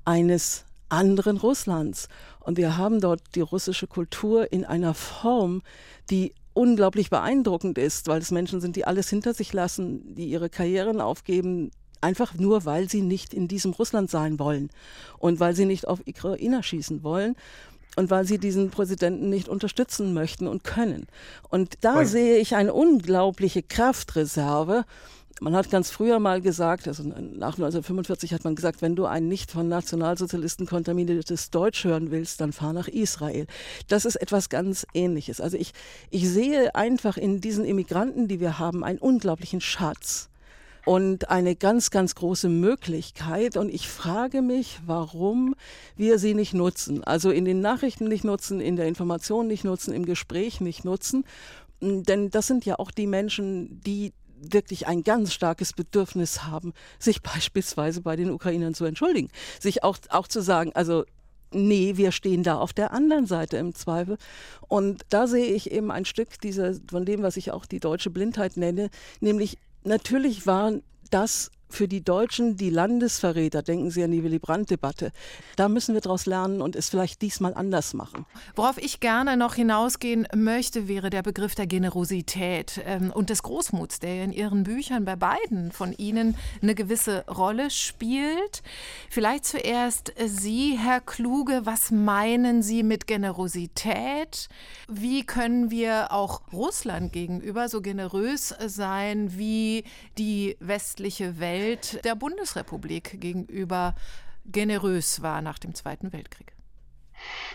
[0.04, 2.08] eines anderen Russlands.
[2.40, 5.62] Und wir haben dort die russische Kultur in einer Form,
[6.10, 10.50] die unglaublich beeindruckend ist, weil es Menschen sind, die alles hinter sich lassen, die ihre
[10.50, 11.70] Karrieren aufgeben,
[12.02, 14.70] Einfach nur, weil sie nicht in diesem Russland sein wollen
[15.18, 17.36] und weil sie nicht auf Ukrainer schießen wollen
[17.96, 21.06] und weil sie diesen Präsidenten nicht unterstützen möchten und können.
[21.48, 22.04] Und da Oi.
[22.04, 24.84] sehe ich eine unglaubliche Kraftreserve.
[25.40, 29.28] Man hat ganz früher mal gesagt, also nach 1945 hat man gesagt, wenn du ein
[29.28, 33.46] nicht von Nationalsozialisten kontaminiertes Deutsch hören willst, dann fahr nach Israel.
[33.88, 35.40] Das ist etwas ganz Ähnliches.
[35.40, 35.72] Also ich,
[36.10, 40.28] ich sehe einfach in diesen Immigranten, die wir haben, einen unglaublichen Schatz
[40.84, 43.56] und eine ganz, ganz große Möglichkeit.
[43.56, 45.54] Und ich frage mich, warum
[45.96, 47.04] wir sie nicht nutzen.
[47.04, 51.24] Also in den Nachrichten nicht nutzen, in der Information nicht nutzen, im Gespräch nicht nutzen.
[51.80, 54.12] Denn das sind ja auch die Menschen, die
[54.44, 59.28] wirklich ein ganz starkes Bedürfnis haben, sich beispielsweise bei den Ukrainern zu entschuldigen.
[59.60, 61.04] Sich auch, auch zu sagen, also
[61.54, 64.18] nee, wir stehen da auf der anderen Seite im Zweifel.
[64.68, 68.10] Und da sehe ich eben ein Stück dieser, von dem, was ich auch die deutsche
[68.10, 74.22] Blindheit nenne, nämlich natürlich waren das für die Deutschen die Landesverräter, denken Sie an die
[74.22, 75.10] Willy Brandt-Debatte.
[75.56, 78.26] Da müssen wir daraus lernen und es vielleicht diesmal anders machen.
[78.54, 84.00] Worauf ich gerne noch hinausgehen möchte, wäre der Begriff der Generosität ähm, und des Großmuts,
[84.00, 88.62] der in Ihren Büchern bei beiden von Ihnen eine gewisse Rolle spielt.
[89.10, 94.48] Vielleicht zuerst Sie, Herr Kluge, was meinen Sie mit Generosität?
[94.88, 99.84] Wie können wir auch Russland gegenüber so generös sein wie
[100.18, 101.61] die westliche Welt?
[101.62, 103.94] Welt der Bundesrepublik gegenüber
[104.44, 106.56] generös war nach dem Zweiten Weltkrieg.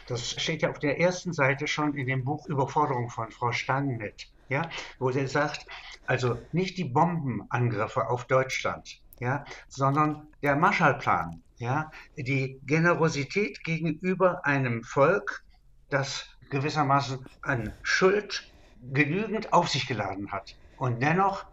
[0.07, 4.29] Das steht ja auf der ersten Seite schon in dem Buch Überforderung von Frau Stangenett,
[4.47, 5.65] ja, wo sie sagt,
[6.05, 14.85] also nicht die Bombenangriffe auf Deutschland, ja, sondern der Marshallplan, ja, die Generosität gegenüber einem
[14.85, 15.43] Volk,
[15.89, 18.49] das gewissermaßen an Schuld
[18.93, 21.45] genügend auf sich geladen hat und dennoch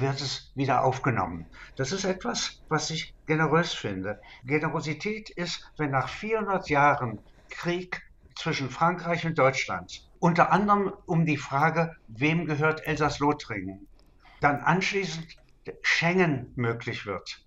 [0.00, 1.50] wird es wieder aufgenommen.
[1.76, 4.20] Das ist etwas, was ich generös finde.
[4.44, 8.00] Generosität ist, wenn nach 400 Jahren Krieg
[8.36, 13.88] zwischen Frankreich und Deutschland, unter anderem um die Frage, wem gehört Elsass-Lothringen,
[14.40, 15.26] dann anschließend
[15.82, 17.46] Schengen möglich wird,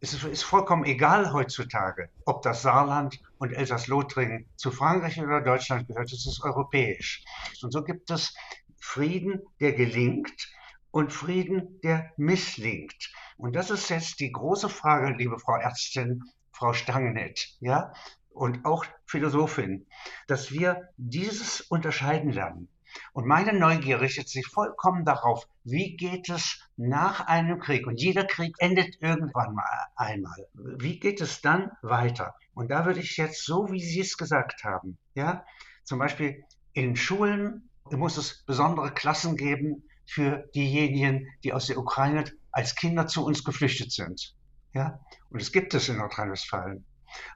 [0.00, 6.12] Es ist vollkommen egal heutzutage, ob das Saarland und Elsass-Lothringen zu Frankreich oder Deutschland gehört.
[6.12, 7.24] Es ist europäisch.
[7.62, 8.34] Und so gibt es
[8.78, 10.55] Frieden, der gelingt
[10.96, 13.12] und Frieden, der misslingt.
[13.36, 16.22] Und das ist jetzt die große Frage, liebe Frau Ärztin,
[16.52, 17.92] Frau Stangnett, ja,
[18.30, 19.84] und auch Philosophin,
[20.26, 22.70] dass wir dieses unterscheiden lernen.
[23.12, 27.86] Und meine Neugier richtet sich vollkommen darauf, wie geht es nach einem Krieg?
[27.86, 30.48] Und jeder Krieg endet irgendwann mal einmal.
[30.54, 32.36] Wie geht es dann weiter?
[32.54, 35.44] Und da würde ich jetzt, so wie Sie es gesagt haben, ja,
[35.84, 36.42] zum Beispiel
[36.72, 43.06] in Schulen muss es besondere Klassen geben für diejenigen, die aus der Ukraine als Kinder
[43.06, 44.34] zu uns geflüchtet sind.
[44.72, 45.00] Ja,
[45.30, 46.84] und es gibt es in Nordrhein-Westfalen.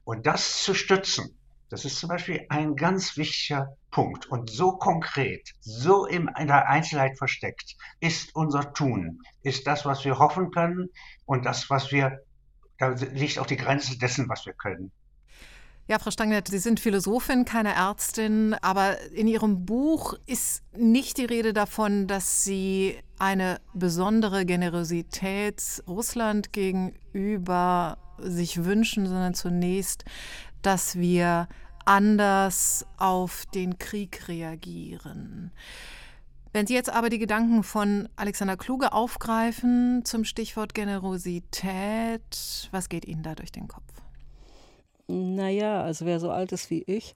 [0.04, 1.38] Und das zu stützen,
[1.70, 4.26] das ist zum Beispiel ein ganz wichtiger Punkt.
[4.26, 10.18] Und so konkret, so in der Einzelheit versteckt, ist unser Tun, ist das, was wir
[10.18, 10.90] hoffen können
[11.26, 12.20] und das, was wir,
[12.78, 14.90] da liegt auch die Grenze dessen, was wir können.
[15.90, 21.24] Ja, Frau Stangnett, Sie sind Philosophin, keine Ärztin, aber in Ihrem Buch ist nicht die
[21.24, 30.04] Rede davon, dass Sie eine besondere Generosität Russland gegenüber sich wünschen, sondern zunächst,
[30.62, 31.48] dass wir
[31.86, 35.50] anders auf den Krieg reagieren.
[36.52, 43.06] Wenn Sie jetzt aber die Gedanken von Alexander Kluge aufgreifen zum Stichwort Generosität, was geht
[43.06, 43.90] Ihnen da durch den Kopf?
[45.10, 47.14] Naja, also wer so alt ist wie ich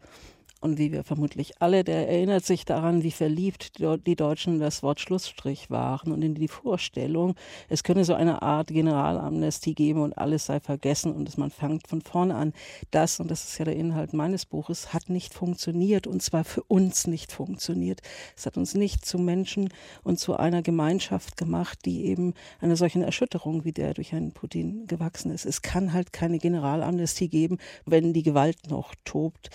[0.65, 4.99] und wie wir vermutlich alle, der erinnert sich daran, wie verliebt die Deutschen das Wort
[4.99, 7.35] Schlussstrich waren und in die Vorstellung,
[7.69, 12.01] es könne so eine Art Generalamnestie geben und alles sei vergessen und man fängt von
[12.01, 12.55] vorne an.
[12.91, 16.63] Das, und das ist ja der Inhalt meines Buches, hat nicht funktioniert und zwar für
[16.63, 18.01] uns nicht funktioniert.
[18.35, 19.69] Es hat uns nicht zu Menschen
[20.03, 24.87] und zu einer Gemeinschaft gemacht, die eben einer solchen Erschütterung wie der durch einen Putin
[24.87, 25.45] gewachsen ist.
[25.45, 29.51] Es kann halt keine Generalamnestie geben, wenn die Gewalt noch tobt.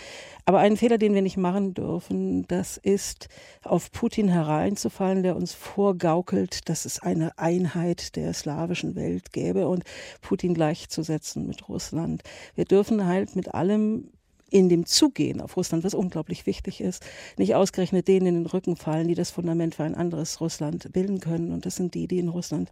[0.45, 3.29] Aber einen Fehler, den wir nicht machen dürfen, das ist,
[3.63, 9.83] auf Putin hereinzufallen, der uns vorgaukelt, dass es eine Einheit der slawischen Welt gäbe und
[10.21, 12.23] Putin gleichzusetzen mit Russland.
[12.55, 14.11] Wir dürfen halt mit allem
[14.51, 17.05] in dem Zugehen auf Russland, was unglaublich wichtig ist,
[17.37, 21.19] nicht ausgerechnet denen in den Rücken fallen, die das Fundament für ein anderes Russland bilden
[21.19, 21.51] können.
[21.51, 22.69] Und das sind die, die in Russland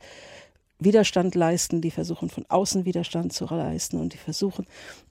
[0.79, 4.67] Widerstand leisten, die versuchen von außen Widerstand zu leisten und die versuchen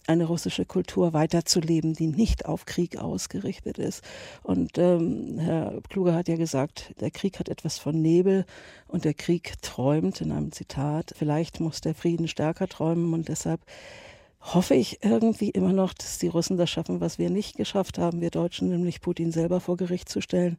[0.06, 4.04] eine russische Kultur weiterzuleben, die nicht auf Krieg ausgerichtet ist.
[4.44, 8.44] Und ähm, Herr Kluge hat ja gesagt, der Krieg hat etwas von Nebel
[8.86, 11.12] und der Krieg träumt in einem Zitat.
[11.16, 13.60] Vielleicht muss der Frieden stärker träumen und deshalb
[14.40, 18.20] hoffe ich irgendwie immer noch, dass die Russen das schaffen, was wir nicht geschafft haben,
[18.20, 20.58] wir Deutschen, nämlich Putin selber vor Gericht zu stellen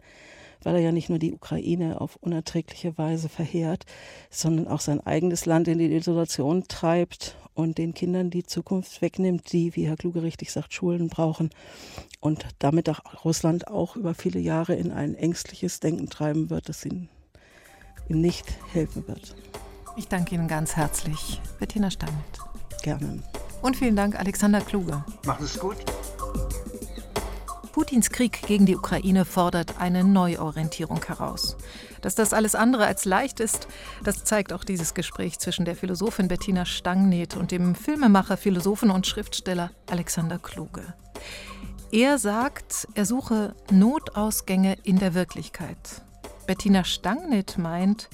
[0.63, 3.85] weil er ja nicht nur die Ukraine auf unerträgliche Weise verheert,
[4.29, 9.51] sondern auch sein eigenes Land in die Isolation treibt und den Kindern die Zukunft wegnimmt,
[9.51, 11.49] die, wie Herr Kluge richtig sagt, Schulen brauchen
[12.19, 16.85] und damit auch Russland auch über viele Jahre in ein ängstliches Denken treiben wird, das
[16.85, 17.09] ihm,
[18.07, 19.35] ihm nicht helfen wird.
[19.95, 22.39] Ich danke Ihnen ganz herzlich, Bettina Stammelt.
[22.83, 23.23] Gerne.
[23.63, 25.03] Und vielen Dank, Alexander Kluge.
[25.25, 25.77] Macht es gut.
[27.77, 31.57] Putins Krieg gegen die Ukraine fordert eine Neuorientierung heraus.
[32.01, 33.67] Dass das alles andere als leicht ist,
[34.03, 39.05] das zeigt auch dieses Gespräch zwischen der Philosophin Bettina Stangneth und dem Filmemacher, Philosophen und
[39.05, 40.95] Schriftsteller Alexander Kluge.
[41.91, 46.01] Er sagt, er suche Notausgänge in der Wirklichkeit.
[46.47, 48.09] Bettina Stangneth meint,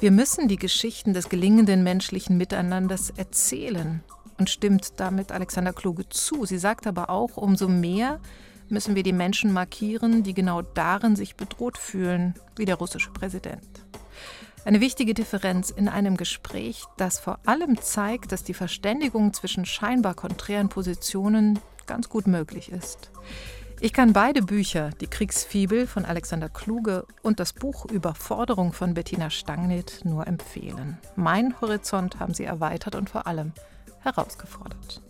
[0.00, 4.02] wir müssen die Geschichten des gelingenden menschlichen Miteinanders erzählen
[4.38, 6.46] und stimmt damit Alexander Kluge zu.
[6.46, 8.18] Sie sagt aber auch, umso mehr
[8.70, 13.84] müssen wir die Menschen markieren, die genau darin sich bedroht fühlen, wie der russische Präsident.
[14.64, 20.14] Eine wichtige Differenz in einem Gespräch, das vor allem zeigt, dass die Verständigung zwischen scheinbar
[20.14, 23.10] konträren Positionen ganz gut möglich ist.
[23.80, 29.30] Ich kann beide Bücher, Die Kriegsfibel von Alexander Kluge und das Buch Überforderung von Bettina
[29.30, 30.98] Stangnit, nur empfehlen.
[31.14, 33.52] Mein Horizont haben sie erweitert und vor allem
[34.00, 35.00] herausgefordert.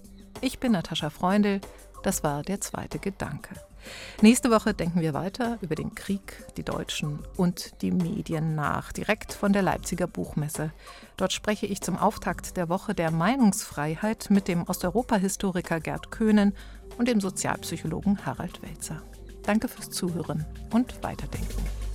[0.42, 1.62] Ich bin Natascha Freundl.
[2.03, 3.55] Das war der zweite Gedanke.
[4.20, 9.32] Nächste Woche denken wir weiter über den Krieg, die Deutschen und die Medien nach, direkt
[9.32, 10.72] von der Leipziger Buchmesse.
[11.16, 16.55] Dort spreche ich zum Auftakt der Woche der Meinungsfreiheit mit dem Osteuropa-Historiker Gerd Köhnen
[16.99, 19.03] und dem Sozialpsychologen Harald Welzer.
[19.42, 21.88] Danke fürs Zuhören und Weiterdenken.